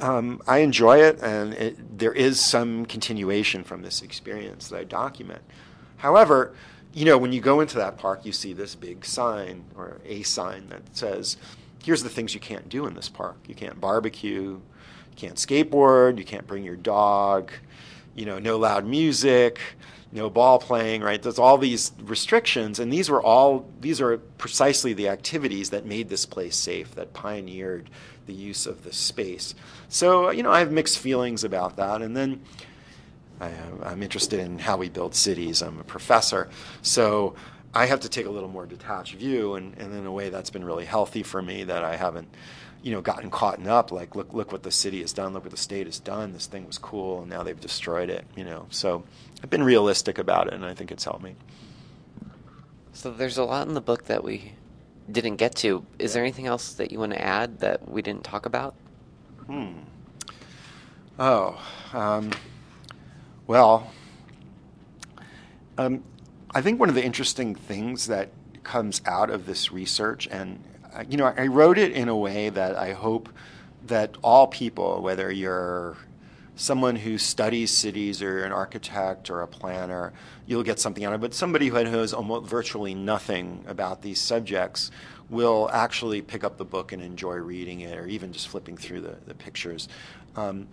um, 0.00 0.40
I 0.46 0.58
enjoy 0.58 0.98
it, 0.98 1.20
and 1.22 1.54
it, 1.54 1.98
there 1.98 2.12
is 2.12 2.40
some 2.40 2.86
continuation 2.86 3.64
from 3.64 3.82
this 3.82 4.02
experience 4.02 4.68
that 4.68 4.78
I 4.78 4.84
document. 4.84 5.42
However, 5.98 6.54
you 6.92 7.04
know, 7.04 7.18
when 7.18 7.32
you 7.32 7.40
go 7.40 7.60
into 7.60 7.76
that 7.76 7.98
park, 7.98 8.24
you 8.24 8.32
see 8.32 8.52
this 8.52 8.74
big 8.74 9.04
sign 9.04 9.64
or 9.76 10.00
a 10.04 10.22
sign 10.22 10.68
that 10.68 10.96
says, 10.96 11.36
"Here's 11.82 12.02
the 12.02 12.08
things 12.08 12.34
you 12.34 12.40
can't 12.40 12.68
do 12.68 12.86
in 12.86 12.94
this 12.94 13.08
park. 13.08 13.36
You 13.46 13.54
can't 13.54 13.80
barbecue, 13.80 14.42
you 14.42 14.62
can't 15.16 15.36
skateboard, 15.36 16.18
you 16.18 16.24
can't 16.24 16.46
bring 16.46 16.64
your 16.64 16.76
dog, 16.76 17.52
you 18.14 18.26
know, 18.26 18.38
no 18.38 18.58
loud 18.58 18.86
music." 18.86 19.60
no 20.14 20.30
ball 20.30 20.60
playing, 20.60 21.02
right? 21.02 21.20
There's 21.20 21.40
all 21.40 21.58
these 21.58 21.90
restrictions, 22.00 22.78
and 22.78 22.90
these 22.92 23.10
were 23.10 23.20
all 23.20 23.68
these 23.80 24.00
are 24.00 24.18
precisely 24.38 24.94
the 24.94 25.08
activities 25.08 25.70
that 25.70 25.84
made 25.84 26.08
this 26.08 26.24
place 26.24 26.54
safe, 26.54 26.94
that 26.94 27.12
pioneered 27.12 27.90
the 28.26 28.32
use 28.32 28.64
of 28.64 28.84
this 28.84 28.96
space. 28.96 29.54
So 29.94 30.30
you 30.30 30.42
know, 30.42 30.50
I 30.50 30.58
have 30.58 30.72
mixed 30.72 30.98
feelings 30.98 31.44
about 31.44 31.76
that, 31.76 32.02
and 32.02 32.16
then. 32.16 32.42
I, 33.40 33.48
uh, 33.48 33.50
I'm 33.82 34.00
interested 34.00 34.38
in 34.38 34.60
how 34.60 34.76
we 34.76 34.88
build 34.88 35.12
cities. 35.12 35.60
I'm 35.60 35.80
a 35.80 35.82
professor, 35.82 36.48
so 36.82 37.34
I 37.74 37.86
have 37.86 37.98
to 38.00 38.08
take 38.08 38.26
a 38.26 38.30
little 38.30 38.48
more 38.48 38.64
detached 38.64 39.14
view, 39.14 39.54
and, 39.54 39.76
and 39.76 39.92
in 39.92 40.06
a 40.06 40.12
way 40.12 40.30
that's 40.30 40.50
been 40.50 40.64
really 40.64 40.84
healthy 40.84 41.24
for 41.24 41.42
me 41.42 41.64
that 41.64 41.82
I 41.82 41.96
haven't, 41.96 42.28
you 42.80 42.92
know, 42.92 43.00
gotten 43.00 43.30
caught 43.30 43.66
up. 43.66 43.90
Like, 43.90 44.14
look, 44.14 44.32
look 44.32 44.52
what 44.52 44.62
the 44.62 44.70
city 44.70 45.00
has 45.00 45.12
done. 45.12 45.32
Look 45.32 45.42
what 45.42 45.50
the 45.50 45.56
state 45.56 45.86
has 45.86 45.98
done. 45.98 46.32
This 46.32 46.46
thing 46.46 46.64
was 46.64 46.78
cool, 46.78 47.22
and 47.22 47.28
now 47.28 47.42
they've 47.42 47.60
destroyed 47.60 48.08
it. 48.08 48.24
You 48.36 48.44
know, 48.44 48.66
so 48.70 49.02
I've 49.42 49.50
been 49.50 49.64
realistic 49.64 50.18
about 50.18 50.46
it, 50.46 50.54
and 50.54 50.64
I 50.64 50.74
think 50.74 50.92
it's 50.92 51.02
helped 51.02 51.24
me. 51.24 51.34
So 52.92 53.10
there's 53.10 53.36
a 53.36 53.44
lot 53.44 53.66
in 53.66 53.74
the 53.74 53.80
book 53.80 54.04
that 54.04 54.22
we 54.22 54.52
didn't 55.10 55.36
get 55.36 55.56
to. 55.56 55.84
Is 55.98 56.12
there 56.12 56.22
anything 56.22 56.46
else 56.46 56.72
that 56.74 56.92
you 56.92 57.00
want 57.00 57.14
to 57.14 57.20
add 57.20 57.58
that 57.58 57.88
we 57.90 58.00
didn't 58.00 58.22
talk 58.22 58.46
about? 58.46 58.76
Hmm. 59.46 59.72
Oh, 61.18 61.60
um, 61.92 62.30
well, 63.46 63.92
um, 65.76 66.02
I 66.54 66.62
think 66.62 66.80
one 66.80 66.88
of 66.88 66.94
the 66.94 67.04
interesting 67.04 67.54
things 67.54 68.06
that 68.06 68.30
comes 68.62 69.02
out 69.04 69.28
of 69.28 69.44
this 69.44 69.70
research, 69.70 70.26
and 70.28 70.64
uh, 70.94 71.04
you 71.10 71.18
know, 71.18 71.26
I 71.26 71.46
wrote 71.48 71.76
it 71.76 71.92
in 71.92 72.08
a 72.08 72.16
way 72.16 72.48
that 72.48 72.76
I 72.76 72.94
hope 72.94 73.28
that 73.86 74.16
all 74.22 74.46
people, 74.46 75.02
whether 75.02 75.30
you're 75.30 75.98
someone 76.56 76.96
who 76.96 77.18
studies 77.18 77.70
cities 77.70 78.22
or 78.22 78.44
an 78.44 78.52
architect 78.52 79.28
or 79.28 79.42
a 79.42 79.48
planner, 79.48 80.14
you'll 80.46 80.62
get 80.62 80.80
something 80.80 81.04
out 81.04 81.12
of 81.12 81.20
it. 81.20 81.20
But 81.20 81.34
somebody 81.34 81.68
who 81.68 81.84
knows 81.84 82.14
almost 82.14 82.48
virtually 82.48 82.94
nothing 82.94 83.62
about 83.68 84.00
these 84.00 84.20
subjects 84.20 84.90
will 85.34 85.68
actually 85.72 86.22
pick 86.22 86.44
up 86.44 86.56
the 86.56 86.64
book 86.64 86.92
and 86.92 87.02
enjoy 87.02 87.34
reading 87.34 87.80
it 87.80 87.98
or 87.98 88.06
even 88.06 88.32
just 88.32 88.48
flipping 88.48 88.76
through 88.76 89.00
the, 89.02 89.16
the 89.26 89.34
pictures. 89.34 89.88
Um, 90.36 90.68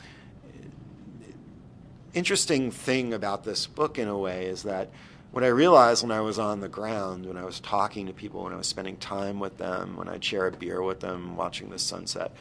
interesting 2.13 2.71
thing 2.71 3.13
about 3.13 3.43
this 3.43 3.67
book, 3.67 3.97
in 3.97 4.08
a 4.08 4.17
way, 4.17 4.45
is 4.45 4.63
that 4.63 4.89
what 5.32 5.43
I 5.43 5.47
realized 5.47 6.04
when 6.04 6.12
I 6.12 6.21
was 6.21 6.38
on 6.38 6.60
the 6.60 6.69
ground, 6.69 7.26
when 7.26 7.38
I 7.38 7.45
was 7.45 7.60
talking 7.60 8.08
to 8.08 8.13
people, 8.13 8.43
when 8.43 8.54
I 8.54 8.58
was 8.58 8.67
spending 8.67 8.97
time 8.97 9.39
with 9.39 9.58
them, 9.58 9.95
when 9.95 10.10
I'd 10.10 10.24
share 10.24 10.47
a 10.47 10.52
beer 10.52 10.82
with 10.82 11.00
them, 11.00 11.38
watching 11.38 11.69
the 11.69 11.80
sunset, 11.80 12.32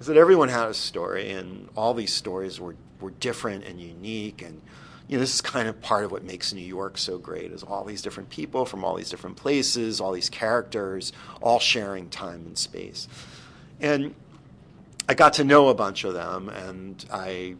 is 0.00 0.06
that 0.06 0.16
everyone 0.16 0.48
had 0.48 0.68
a 0.68 0.74
story, 0.74 1.30
and 1.30 1.68
all 1.76 1.94
these 1.94 2.12
stories 2.12 2.58
were, 2.58 2.76
were 3.00 3.10
different 3.10 3.64
and 3.64 3.80
unique. 3.80 4.42
And 4.42 4.60
you 5.08 5.16
know, 5.16 5.20
this 5.20 5.34
is 5.34 5.40
kind 5.40 5.68
of 5.68 5.80
part 5.80 6.04
of 6.04 6.12
what 6.12 6.24
makes 6.24 6.52
New 6.52 6.62
York 6.62 6.96
so 6.96 7.18
great: 7.18 7.52
is 7.52 7.62
all 7.62 7.84
these 7.84 8.02
different 8.02 8.30
people 8.30 8.64
from 8.64 8.84
all 8.84 8.94
these 8.94 9.10
different 9.10 9.36
places, 9.36 10.00
all 10.00 10.12
these 10.12 10.30
characters, 10.30 11.12
all 11.42 11.58
sharing 11.58 12.08
time 12.08 12.46
and 12.46 12.56
space. 12.56 13.08
And 13.80 14.14
I 15.08 15.14
got 15.14 15.34
to 15.34 15.44
know 15.44 15.68
a 15.68 15.74
bunch 15.74 16.04
of 16.04 16.14
them, 16.14 16.48
and 16.48 17.04
I 17.12 17.56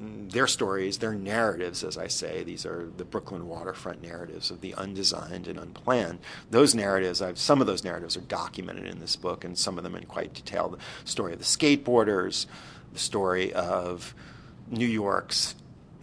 their 0.00 0.46
stories, 0.46 0.98
their 0.98 1.14
narratives, 1.14 1.84
as 1.84 1.96
I 1.96 2.08
say, 2.08 2.42
these 2.42 2.66
are 2.66 2.90
the 2.96 3.04
Brooklyn 3.04 3.48
waterfront 3.48 4.02
narratives 4.02 4.50
of 4.50 4.60
the 4.60 4.74
undesigned 4.74 5.46
and 5.46 5.58
unplanned. 5.58 6.18
Those 6.50 6.74
narratives, 6.74 7.22
I've, 7.22 7.38
some 7.38 7.60
of 7.60 7.66
those 7.66 7.84
narratives 7.84 8.16
are 8.16 8.22
documented 8.22 8.86
in 8.86 8.98
this 9.00 9.16
book, 9.16 9.44
and 9.44 9.56
some 9.56 9.78
of 9.78 9.84
them 9.84 9.94
in 9.94 10.04
quite 10.04 10.34
detail. 10.34 10.68
The 10.68 10.78
story 11.08 11.32
of 11.32 11.38
the 11.38 11.44
skateboarders, 11.44 12.46
the 12.92 12.98
story 12.98 13.52
of 13.52 14.14
New 14.68 14.86
York's 14.86 15.54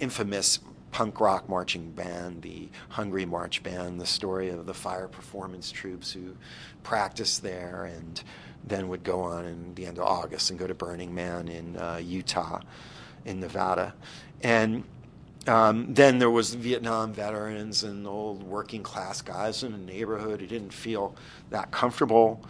infamous 0.01 0.59
punk 0.91 1.21
rock 1.21 1.47
marching 1.47 1.91
band, 1.91 2.41
the 2.41 2.67
Hungry 2.89 3.25
March 3.25 3.63
Band, 3.63 4.01
the 4.01 4.05
story 4.05 4.49
of 4.49 4.65
the 4.65 4.73
fire 4.73 5.07
performance 5.07 5.71
troops 5.71 6.11
who 6.11 6.35
practiced 6.83 7.41
there 7.41 7.85
and 7.85 8.21
then 8.67 8.89
would 8.89 9.03
go 9.03 9.21
on 9.21 9.45
in 9.45 9.73
the 9.75 9.85
end 9.85 9.97
of 9.97 10.03
August 10.03 10.49
and 10.49 10.59
go 10.59 10.67
to 10.67 10.73
Burning 10.73 11.15
Man 11.15 11.47
in 11.47 11.77
uh, 11.77 11.99
Utah 12.03 12.59
in 13.25 13.39
Nevada. 13.39 13.93
And 14.43 14.83
um, 15.47 15.93
then 15.93 16.19
there 16.19 16.29
was 16.29 16.53
Vietnam 16.53 17.13
veterans 17.13 17.83
and 17.83 18.05
old 18.05 18.43
working 18.43 18.83
class 18.83 19.21
guys 19.21 19.63
in 19.63 19.71
the 19.71 19.77
neighborhood 19.77 20.41
who 20.41 20.47
didn't 20.47 20.73
feel 20.73 21.15
that 21.49 21.71
comfortable. 21.71 22.43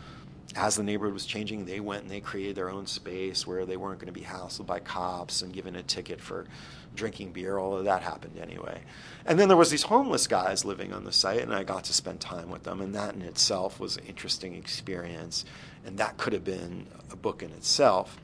As 0.56 0.76
the 0.76 0.84
neighborhood 0.84 1.14
was 1.14 1.26
changing, 1.26 1.66
they 1.66 1.80
went 1.80 2.04
and 2.04 2.12
they 2.12 2.20
created 2.20 2.56
their 2.56 2.70
own 2.70 2.86
space 2.86 3.48
where 3.48 3.66
they 3.66 3.78
weren't 3.78 4.00
going 4.00 4.14
to 4.14 4.20
be 4.20 4.26
hassled 4.26 4.66
by 4.66 4.80
cops 4.80 5.42
and 5.42 5.54
given 5.54 5.78
a 5.78 5.84
ticket 5.84 6.20
for 6.20 6.46
drinking 6.94 7.32
beer. 7.32 7.58
All 7.58 7.78
of 7.78 7.86
that 7.86 8.04
happened 8.04 8.38
anyway. 8.38 8.82
And 9.26 9.40
then 9.40 9.48
there 9.48 9.58
was 9.58 9.72
these 9.72 9.84
homeless 9.84 10.28
guys 10.28 10.66
living 10.66 10.92
on 10.92 11.06
the 11.06 11.14
site, 11.14 11.42
and 11.42 11.54
I 11.54 11.64
got 11.64 11.86
to 11.86 11.94
spend 11.94 12.20
time 12.20 12.50
with 12.50 12.64
them, 12.64 12.82
and 12.82 12.94
that 12.96 13.16
in 13.16 13.22
itself 13.22 13.80
was 13.80 13.96
an 13.96 14.04
interesting 14.08 14.56
experience. 14.56 15.46
And 15.86 15.98
that 16.00 16.18
could 16.18 16.34
have 16.34 16.44
been 16.44 16.88
a 17.12 17.16
book 17.16 17.44
in 17.44 17.52
itself. 17.52 18.20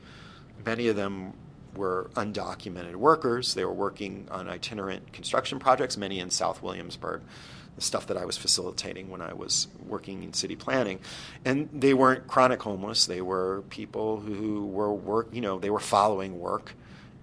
Many 0.66 0.88
of 0.88 0.96
them 0.96 1.32
were 1.74 2.10
undocumented 2.14 2.96
workers. 2.96 3.54
They 3.54 3.64
were 3.64 3.72
working 3.72 4.26
on 4.30 4.48
itinerant 4.48 5.12
construction 5.12 5.58
projects, 5.58 5.96
many 5.96 6.20
in 6.20 6.28
South 6.28 6.62
Williamsburg. 6.62 7.22
The 7.78 7.84
stuff 7.84 8.08
that 8.08 8.16
I 8.16 8.24
was 8.24 8.36
facilitating 8.36 9.08
when 9.08 9.22
I 9.22 9.32
was 9.32 9.68
working 9.86 10.24
in 10.24 10.32
city 10.32 10.56
planning. 10.56 10.98
And 11.44 11.68
they 11.72 11.94
weren't 11.94 12.26
chronic 12.26 12.60
homeless. 12.62 13.06
They 13.06 13.20
were 13.20 13.62
people 13.70 14.20
who 14.20 14.66
were 14.66 14.92
work, 14.92 15.28
you 15.32 15.40
know, 15.40 15.58
they 15.58 15.70
were 15.70 15.78
following 15.78 16.40
work 16.40 16.74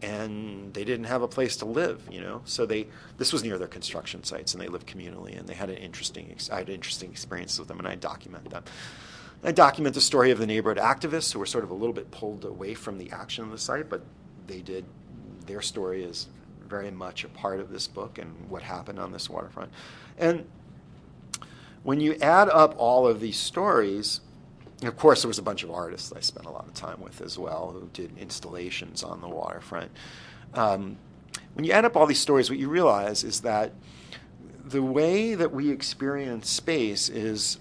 and 0.01 0.73
they 0.73 0.83
didn't 0.83 1.05
have 1.05 1.21
a 1.21 1.27
place 1.27 1.57
to 1.57 1.65
live, 1.65 2.07
you 2.09 2.21
know. 2.21 2.41
So 2.45 2.65
they 2.65 2.87
this 3.17 3.33
was 3.33 3.43
near 3.43 3.57
their 3.57 3.67
construction 3.67 4.23
sites 4.23 4.53
and 4.53 4.61
they 4.61 4.67
lived 4.67 4.87
communally 4.87 5.37
and 5.37 5.47
they 5.47 5.53
had 5.53 5.69
an 5.69 5.77
interesting 5.77 6.35
I 6.51 6.59
had 6.59 6.69
interesting 6.69 7.11
experiences 7.11 7.59
with 7.59 7.67
them 7.67 7.79
and 7.79 7.87
I 7.87 7.95
document 7.95 8.49
them. 8.49 8.63
I 9.43 9.51
document 9.51 9.93
the 9.93 10.01
story 10.01 10.31
of 10.31 10.39
the 10.39 10.47
neighborhood 10.47 10.81
activists 10.81 11.33
who 11.33 11.39
were 11.39 11.45
sort 11.45 11.63
of 11.63 11.69
a 11.69 11.73
little 11.73 11.93
bit 11.93 12.11
pulled 12.11 12.45
away 12.45 12.73
from 12.73 12.97
the 12.97 13.11
action 13.11 13.43
of 13.43 13.51
the 13.51 13.57
site, 13.57 13.89
but 13.89 14.01
they 14.47 14.61
did 14.61 14.85
their 15.45 15.61
story 15.61 16.03
is 16.03 16.27
very 16.67 16.91
much 16.91 17.23
a 17.23 17.29
part 17.29 17.59
of 17.59 17.71
this 17.71 17.87
book 17.87 18.17
and 18.17 18.49
what 18.49 18.63
happened 18.63 18.99
on 18.99 19.11
this 19.11 19.29
waterfront. 19.29 19.71
And 20.17 20.45
when 21.83 21.99
you 21.99 22.15
add 22.21 22.49
up 22.49 22.75
all 22.77 23.07
of 23.07 23.19
these 23.19 23.37
stories, 23.37 24.21
of 24.83 24.97
course, 24.97 25.21
there 25.21 25.27
was 25.27 25.39
a 25.39 25.43
bunch 25.43 25.63
of 25.63 25.71
artists 25.71 26.11
I 26.15 26.19
spent 26.19 26.45
a 26.45 26.51
lot 26.51 26.67
of 26.67 26.73
time 26.73 27.01
with 27.01 27.21
as 27.21 27.37
well 27.37 27.71
who 27.71 27.89
did 27.93 28.17
installations 28.17 29.03
on 29.03 29.21
the 29.21 29.27
waterfront. 29.27 29.91
Um, 30.53 30.97
when 31.53 31.65
you 31.65 31.71
add 31.71 31.85
up 31.85 31.95
all 31.95 32.05
these 32.05 32.19
stories, 32.19 32.49
what 32.49 32.59
you 32.59 32.69
realize 32.69 33.23
is 33.23 33.41
that 33.41 33.73
the 34.65 34.81
way 34.81 35.35
that 35.35 35.53
we 35.53 35.69
experience 35.69 36.49
space 36.49 37.07
is 37.07 37.59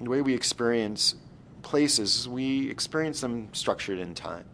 the 0.00 0.10
way 0.10 0.22
we 0.22 0.34
experience 0.34 1.14
places, 1.62 2.28
we 2.28 2.68
experience 2.70 3.20
them 3.20 3.48
structured 3.52 3.98
in 3.98 4.14
time. 4.14 4.44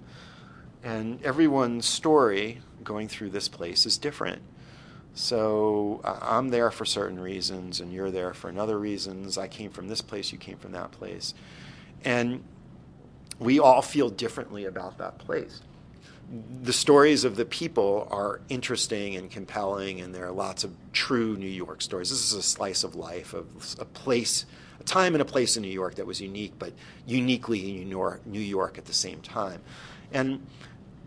And 0.83 1.23
everyone's 1.25 1.87
story 1.87 2.61
going 2.85 3.09
through 3.09 3.31
this 3.31 3.49
place 3.49 3.85
is 3.85 3.99
different. 3.99 4.43
So 5.15 6.01
I'm 6.05 6.51
there 6.51 6.71
for 6.71 6.85
certain 6.85 7.19
reasons, 7.19 7.81
and 7.81 7.93
you're 7.93 8.11
there 8.11 8.33
for 8.33 8.49
another 8.49 8.79
reasons. 8.79 9.37
I 9.37 9.49
came 9.49 9.71
from 9.71 9.89
this 9.89 10.01
place, 10.01 10.33
you 10.33 10.39
came 10.39 10.59
from 10.59 10.73
that 10.73 10.93
place. 10.93 11.35
And 12.05 12.45
we 13.41 13.59
all 13.59 13.83
feel 13.83 14.11
differently 14.11 14.65
about 14.65 14.99
that 14.99 15.19
place. 15.19 15.61
The 16.63 16.73
stories 16.73 17.25
of 17.25 17.37
the 17.37 17.45
people 17.45 18.07
are 18.11 18.41
interesting 18.49 19.17
and 19.17 19.31
compelling, 19.31 20.01
and 20.01 20.15
there 20.15 20.27
are 20.27 20.33
lots 20.33 20.63
of 20.63 20.77
true 20.93 21.37
New 21.37 21.47
York 21.47 21.83
stories. 21.83 22.11
This 22.11 22.25
is 22.25 22.35
a 22.35 22.43
slice 22.43 22.85
of 22.85 22.95
life 22.95 23.33
of 23.33 23.47
a 23.81 23.87
place, 23.87 24.45
a 24.79 24.85
time 24.85 25.15
and 25.15 25.23
a 25.23 25.25
place 25.25 25.57
in 25.57 25.63
New 25.63 25.69
York 25.69 25.95
that 25.97 26.07
was 26.07 26.21
unique, 26.21 26.53
but 26.59 26.73
uniquely 27.07 27.85
New 27.85 28.41
York 28.41 28.79
at 28.79 28.85
the 28.85 28.93
same 28.93 29.21
time. 29.21 29.63
And 30.13 30.47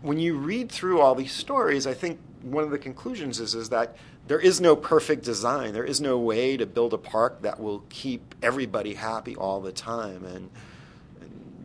when 0.02 0.18
you 0.18 0.36
read 0.36 0.70
through 0.70 1.00
all 1.00 1.14
these 1.14 1.32
stories, 1.32 1.86
I 1.86 1.94
think 1.94 2.18
one 2.42 2.64
of 2.64 2.70
the 2.70 2.78
conclusions 2.78 3.40
is, 3.40 3.54
is 3.54 3.68
that 3.70 3.96
there 4.26 4.38
is 4.40 4.60
no 4.60 4.76
perfect 4.76 5.24
design. 5.24 5.72
There 5.72 5.84
is 5.84 6.00
no 6.00 6.18
way 6.18 6.56
to 6.56 6.66
build 6.66 6.94
a 6.94 6.98
park 6.98 7.42
that 7.42 7.60
will 7.60 7.84
keep 7.88 8.34
everybody 8.42 8.94
happy 8.94 9.36
all 9.36 9.60
the 9.60 9.72
time. 9.72 10.24
And 10.24 10.50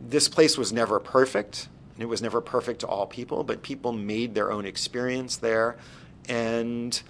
this 0.08 0.28
place 0.28 0.56
was 0.56 0.72
never 0.72 0.98
perfect. 0.98 1.68
And 1.94 2.02
it 2.02 2.06
was 2.06 2.22
never 2.22 2.40
perfect 2.40 2.80
to 2.80 2.86
all 2.86 3.06
people, 3.06 3.44
but 3.44 3.62
people 3.62 3.92
made 3.92 4.34
their 4.34 4.52
own 4.52 4.64
experience 4.64 5.36
there. 5.36 5.76
And 6.28 7.00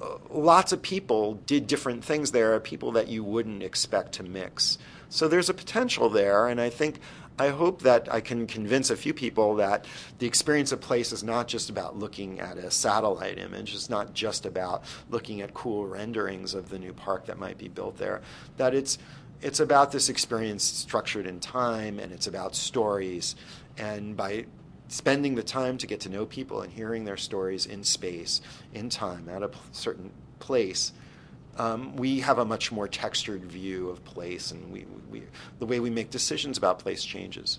uh, 0.00 0.18
lots 0.30 0.72
of 0.72 0.82
people 0.82 1.34
did 1.46 1.66
different 1.66 2.04
things 2.04 2.32
there, 2.32 2.58
people 2.60 2.92
that 2.92 3.08
you 3.08 3.24
wouldn't 3.24 3.62
expect 3.62 4.12
to 4.14 4.22
mix. 4.22 4.78
So 5.08 5.28
there's 5.28 5.50
a 5.50 5.54
potential 5.54 6.08
there, 6.08 6.48
and 6.48 6.60
I 6.60 6.70
think 6.70 6.98
I 7.38 7.48
hope 7.48 7.82
that 7.82 8.12
I 8.12 8.20
can 8.20 8.46
convince 8.46 8.90
a 8.90 8.96
few 8.96 9.14
people 9.14 9.56
that 9.56 9.86
the 10.18 10.26
experience 10.26 10.70
of 10.70 10.80
place 10.80 11.12
is 11.12 11.24
not 11.24 11.48
just 11.48 11.70
about 11.70 11.98
looking 11.98 12.40
at 12.40 12.58
a 12.58 12.70
satellite 12.70 13.38
image, 13.38 13.74
it's 13.74 13.88
not 13.88 14.14
just 14.14 14.44
about 14.44 14.84
looking 15.10 15.40
at 15.40 15.54
cool 15.54 15.86
renderings 15.86 16.54
of 16.54 16.68
the 16.68 16.78
new 16.78 16.92
park 16.92 17.26
that 17.26 17.38
might 17.38 17.58
be 17.58 17.68
built 17.68 17.96
there, 17.98 18.20
that 18.56 18.74
it's 18.74 18.98
it's 19.40 19.58
about 19.58 19.90
this 19.90 20.08
experience 20.08 20.62
structured 20.62 21.26
in 21.26 21.40
time 21.40 21.98
and 21.98 22.12
it's 22.12 22.28
about 22.28 22.54
stories. 22.54 23.34
And 23.76 24.16
by 24.16 24.46
spending 24.86 25.34
the 25.34 25.42
time 25.42 25.78
to 25.78 25.86
get 25.86 26.00
to 26.00 26.08
know 26.08 26.26
people 26.26 26.62
and 26.62 26.72
hearing 26.72 27.04
their 27.04 27.16
stories 27.16 27.66
in 27.66 27.82
space, 27.82 28.40
in 28.72 28.88
time, 28.88 29.28
at 29.28 29.42
a 29.42 29.50
certain 29.72 30.12
place, 30.38 30.92
um, 31.58 31.96
we 31.96 32.20
have 32.20 32.38
a 32.38 32.44
much 32.44 32.72
more 32.72 32.88
textured 32.88 33.44
view 33.44 33.88
of 33.88 34.04
place, 34.04 34.50
and 34.50 34.72
we, 34.72 34.86
we, 35.10 35.22
the 35.58 35.66
way 35.66 35.80
we 35.80 35.90
make 35.90 36.10
decisions 36.10 36.56
about 36.56 36.78
place 36.78 37.04
changes. 37.04 37.58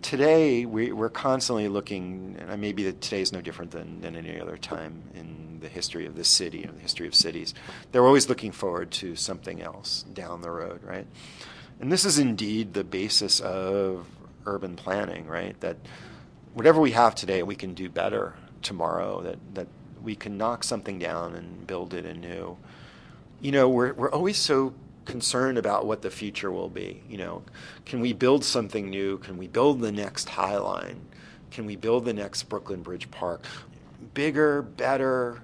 Today, 0.00 0.64
we, 0.64 0.90
are 0.90 1.08
constantly 1.08 1.68
looking, 1.68 2.36
and 2.38 2.60
maybe 2.60 2.84
today 2.84 3.20
is 3.20 3.32
no 3.32 3.40
different 3.40 3.70
than, 3.70 4.00
than 4.00 4.16
any 4.16 4.40
other 4.40 4.56
time 4.56 5.02
in 5.14 5.60
the 5.60 5.68
history 5.68 6.06
of 6.06 6.16
this 6.16 6.28
city 6.28 6.62
and 6.64 6.76
the 6.76 6.80
history 6.80 7.06
of 7.06 7.14
cities. 7.14 7.54
They're 7.92 8.04
always 8.04 8.28
looking 8.28 8.52
forward 8.52 8.90
to 8.92 9.16
something 9.16 9.62
else 9.62 10.04
down 10.14 10.40
the 10.40 10.50
road, 10.50 10.82
right? 10.82 11.06
And 11.80 11.92
this 11.92 12.04
is 12.04 12.18
indeed 12.18 12.74
the 12.74 12.84
basis 12.84 13.40
of 13.40 14.06
urban 14.46 14.76
planning, 14.76 15.26
right? 15.26 15.58
That 15.60 15.76
whatever 16.54 16.80
we 16.80 16.92
have 16.92 17.14
today, 17.14 17.42
we 17.42 17.54
can 17.54 17.74
do 17.74 17.88
better 17.88 18.34
tomorrow. 18.62 19.20
That 19.22 19.38
that 19.54 19.68
we 20.02 20.14
can 20.14 20.36
knock 20.36 20.64
something 20.64 20.98
down 20.98 21.34
and 21.34 21.66
build 21.66 21.94
it 21.94 22.04
anew. 22.04 22.56
You 23.40 23.52
know, 23.52 23.68
we're 23.68 23.92
we're 23.94 24.10
always 24.10 24.38
so 24.38 24.74
concerned 25.04 25.58
about 25.58 25.86
what 25.86 26.02
the 26.02 26.10
future 26.10 26.50
will 26.50 26.68
be. 26.68 27.02
You 27.08 27.18
know, 27.18 27.42
can 27.84 28.00
we 28.00 28.12
build 28.12 28.44
something 28.44 28.88
new? 28.88 29.18
Can 29.18 29.36
we 29.36 29.48
build 29.48 29.80
the 29.80 29.92
next 29.92 30.28
High 30.28 30.58
Line? 30.58 31.00
Can 31.50 31.66
we 31.66 31.76
build 31.76 32.04
the 32.04 32.12
next 32.12 32.44
Brooklyn 32.44 32.82
Bridge 32.82 33.10
Park? 33.10 33.44
Bigger, 34.14 34.62
better, 34.62 35.42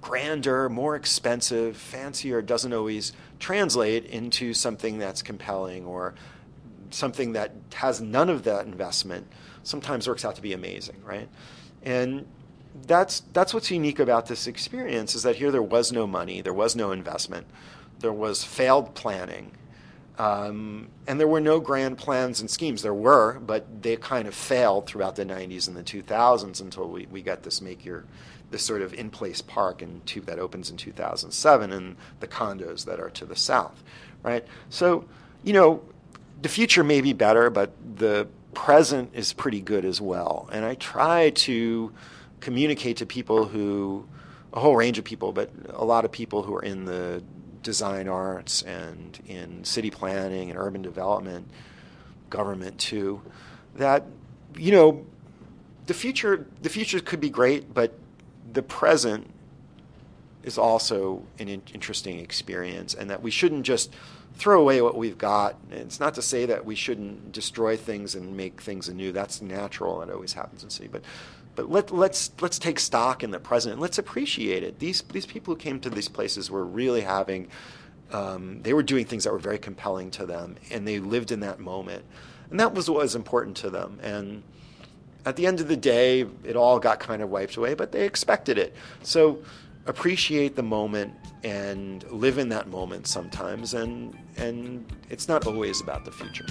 grander, 0.00 0.68
more 0.68 0.96
expensive, 0.96 1.76
fancier 1.76 2.42
doesn't 2.42 2.72
always 2.72 3.12
translate 3.38 4.06
into 4.06 4.54
something 4.54 4.98
that's 4.98 5.22
compelling 5.22 5.84
or 5.84 6.14
something 6.90 7.32
that 7.32 7.52
has 7.74 8.00
none 8.00 8.28
of 8.28 8.44
that 8.44 8.66
investment 8.66 9.26
sometimes 9.62 10.08
works 10.08 10.24
out 10.24 10.36
to 10.36 10.42
be 10.42 10.52
amazing, 10.52 10.96
right? 11.04 11.28
And 11.82 12.26
that's 12.86 13.20
that's 13.32 13.52
what's 13.52 13.70
unique 13.70 13.98
about 13.98 14.26
this 14.26 14.46
experience 14.46 15.14
is 15.14 15.22
that 15.22 15.36
here 15.36 15.50
there 15.50 15.62
was 15.62 15.92
no 15.92 16.06
money, 16.06 16.40
there 16.40 16.54
was 16.54 16.76
no 16.76 16.92
investment, 16.92 17.46
there 18.00 18.12
was 18.12 18.44
failed 18.44 18.94
planning, 18.94 19.52
um, 20.18 20.88
and 21.06 21.18
there 21.18 21.28
were 21.28 21.40
no 21.40 21.60
grand 21.60 21.98
plans 21.98 22.40
and 22.40 22.50
schemes. 22.50 22.82
There 22.82 22.94
were, 22.94 23.38
but 23.40 23.82
they 23.82 23.96
kind 23.96 24.28
of 24.28 24.34
failed 24.34 24.86
throughout 24.86 25.16
the 25.16 25.24
90s 25.24 25.66
and 25.66 25.76
the 25.76 25.82
2000s 25.82 26.60
until 26.60 26.88
we, 26.88 27.06
we 27.06 27.22
got 27.22 27.42
this 27.42 27.60
make 27.60 27.84
your 27.84 28.04
this 28.50 28.62
sort 28.62 28.82
of 28.82 28.92
in 28.94 29.10
place 29.10 29.40
park 29.40 29.80
in 29.80 30.00
two, 30.06 30.20
that 30.22 30.38
opens 30.38 30.70
in 30.70 30.76
2007 30.76 31.72
and 31.72 31.96
the 32.18 32.26
condos 32.26 32.84
that 32.84 32.98
are 32.98 33.10
to 33.10 33.24
the 33.24 33.36
south, 33.36 33.82
right? 34.22 34.44
So, 34.70 35.04
you 35.44 35.52
know, 35.52 35.82
the 36.42 36.48
future 36.48 36.82
may 36.82 37.00
be 37.00 37.12
better, 37.12 37.48
but 37.48 37.72
the 37.96 38.26
present 38.52 39.10
is 39.14 39.32
pretty 39.32 39.60
good 39.60 39.84
as 39.84 40.00
well. 40.00 40.48
And 40.52 40.64
I 40.64 40.74
try 40.74 41.30
to 41.30 41.92
communicate 42.40 42.96
to 42.98 43.06
people 43.06 43.46
who, 43.46 44.06
a 44.52 44.60
whole 44.60 44.76
range 44.76 44.98
of 44.98 45.04
people, 45.04 45.32
but 45.32 45.50
a 45.70 45.84
lot 45.84 46.04
of 46.04 46.12
people 46.12 46.42
who 46.42 46.54
are 46.54 46.62
in 46.62 46.84
the 46.84 47.22
design 47.62 48.08
arts 48.08 48.62
and 48.62 49.18
in 49.26 49.62
city 49.64 49.90
planning 49.90 50.50
and 50.50 50.58
urban 50.58 50.82
development, 50.82 51.48
government 52.30 52.78
too, 52.78 53.20
that 53.76 54.04
you 54.56 54.72
know 54.72 55.04
the 55.86 55.94
future 55.94 56.46
the 56.62 56.68
future 56.68 57.00
could 57.00 57.20
be 57.20 57.30
great, 57.30 57.72
but 57.72 57.94
the 58.52 58.62
present 58.62 59.30
is 60.42 60.56
also 60.56 61.22
an 61.38 61.48
in- 61.48 61.62
interesting 61.74 62.18
experience, 62.18 62.94
and 62.94 63.10
that 63.10 63.22
we 63.22 63.30
shouldn't 63.30 63.64
just 63.64 63.92
throw 64.34 64.60
away 64.60 64.80
what 64.80 64.96
we've 64.96 65.18
got. 65.18 65.56
And 65.70 65.80
it's 65.80 66.00
not 66.00 66.14
to 66.14 66.22
say 66.22 66.46
that 66.46 66.64
we 66.64 66.74
shouldn't 66.74 67.32
destroy 67.32 67.76
things 67.76 68.14
and 68.14 68.36
make 68.36 68.60
things 68.60 68.88
anew. 68.88 69.12
That's 69.12 69.42
natural. 69.42 70.00
It 70.02 70.10
always 70.10 70.32
happens 70.32 70.64
in 70.64 70.70
city, 70.70 70.88
but 70.90 71.02
let, 71.62 71.90
let's 71.90 72.30
let's 72.40 72.58
take 72.58 72.78
stock 72.78 73.22
in 73.22 73.30
the 73.30 73.40
present 73.40 73.74
and 73.74 73.82
let's 73.82 73.98
appreciate 73.98 74.62
it. 74.62 74.78
These 74.78 75.02
these 75.02 75.26
people 75.26 75.54
who 75.54 75.58
came 75.58 75.80
to 75.80 75.90
these 75.90 76.08
places 76.08 76.50
were 76.50 76.64
really 76.64 77.02
having 77.02 77.48
um, 78.12 78.62
they 78.62 78.72
were 78.74 78.82
doing 78.82 79.04
things 79.04 79.24
that 79.24 79.32
were 79.32 79.38
very 79.38 79.58
compelling 79.58 80.10
to 80.12 80.26
them, 80.26 80.56
and 80.70 80.86
they 80.86 80.98
lived 80.98 81.30
in 81.30 81.40
that 81.40 81.60
moment, 81.60 82.04
and 82.50 82.58
that 82.60 82.74
was 82.74 82.90
what 82.90 83.02
was 83.02 83.14
important 83.14 83.56
to 83.58 83.70
them. 83.70 83.98
And 84.02 84.42
at 85.24 85.36
the 85.36 85.46
end 85.46 85.60
of 85.60 85.68
the 85.68 85.76
day, 85.76 86.26
it 86.44 86.56
all 86.56 86.78
got 86.78 86.98
kind 86.98 87.22
of 87.22 87.30
wiped 87.30 87.56
away, 87.56 87.74
but 87.74 87.92
they 87.92 88.04
expected 88.04 88.58
it. 88.58 88.74
So 89.02 89.42
appreciate 89.86 90.56
the 90.56 90.62
moment 90.62 91.14
and 91.42 92.02
live 92.10 92.38
in 92.38 92.48
that 92.50 92.68
moment 92.68 93.06
sometimes, 93.06 93.74
and 93.74 94.16
and 94.36 94.84
it's 95.08 95.28
not 95.28 95.46
always 95.46 95.80
about 95.80 96.04
the 96.04 96.12
future. 96.12 96.46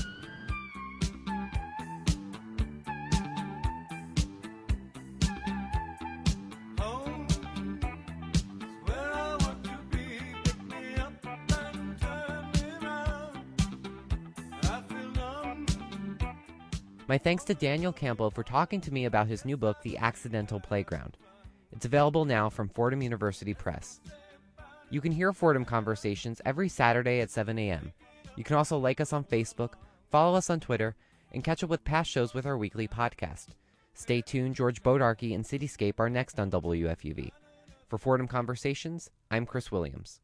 My 17.10 17.18
thanks 17.18 17.44
to 17.46 17.56
Daniel 17.56 17.92
Campbell 17.92 18.30
for 18.30 18.44
talking 18.44 18.80
to 18.82 18.94
me 18.94 19.06
about 19.06 19.26
his 19.26 19.44
new 19.44 19.58
book, 19.58 19.82
The 19.82 19.98
Accidental 19.98 20.60
Playground. 20.60 21.18
It's 21.72 21.88
available 21.88 22.24
now 22.24 22.52
from 22.52 22.70
Fordham 22.70 23.02
University 23.02 23.56
Press. 23.56 24.00
You 24.92 25.02
can 25.02 25.12
hear 25.12 25.34
Fordham 25.34 25.66
Conversations 25.66 26.40
every 26.46 26.70
Saturday 26.70 27.20
at 27.22 27.32
7 27.32 27.58
a.m. 27.58 27.94
You 28.36 28.44
can 28.44 28.58
also 28.58 28.78
like 28.78 29.02
us 29.02 29.12
on 29.12 29.24
Facebook, 29.24 29.72
follow 30.12 30.38
us 30.38 30.52
on 30.52 30.60
Twitter, 30.60 30.96
and 31.34 31.44
catch 31.44 31.64
up 31.64 31.72
with 31.72 31.84
past 31.84 32.12
shows 32.12 32.36
with 32.36 32.46
our 32.46 32.60
weekly 32.60 32.88
podcast. 32.88 33.48
Stay 33.96 34.22
tuned, 34.22 34.56
George 34.56 34.84
Bodarky 34.84 35.34
and 35.34 35.44
Cityscape 35.44 36.00
are 36.00 36.12
next 36.12 36.40
on 36.40 36.52
WFUV. 36.52 37.32
For 37.88 37.98
Fordham 37.98 38.28
Conversations, 38.28 39.10
I'm 39.32 39.48
Chris 39.48 39.72
Williams. 39.72 40.22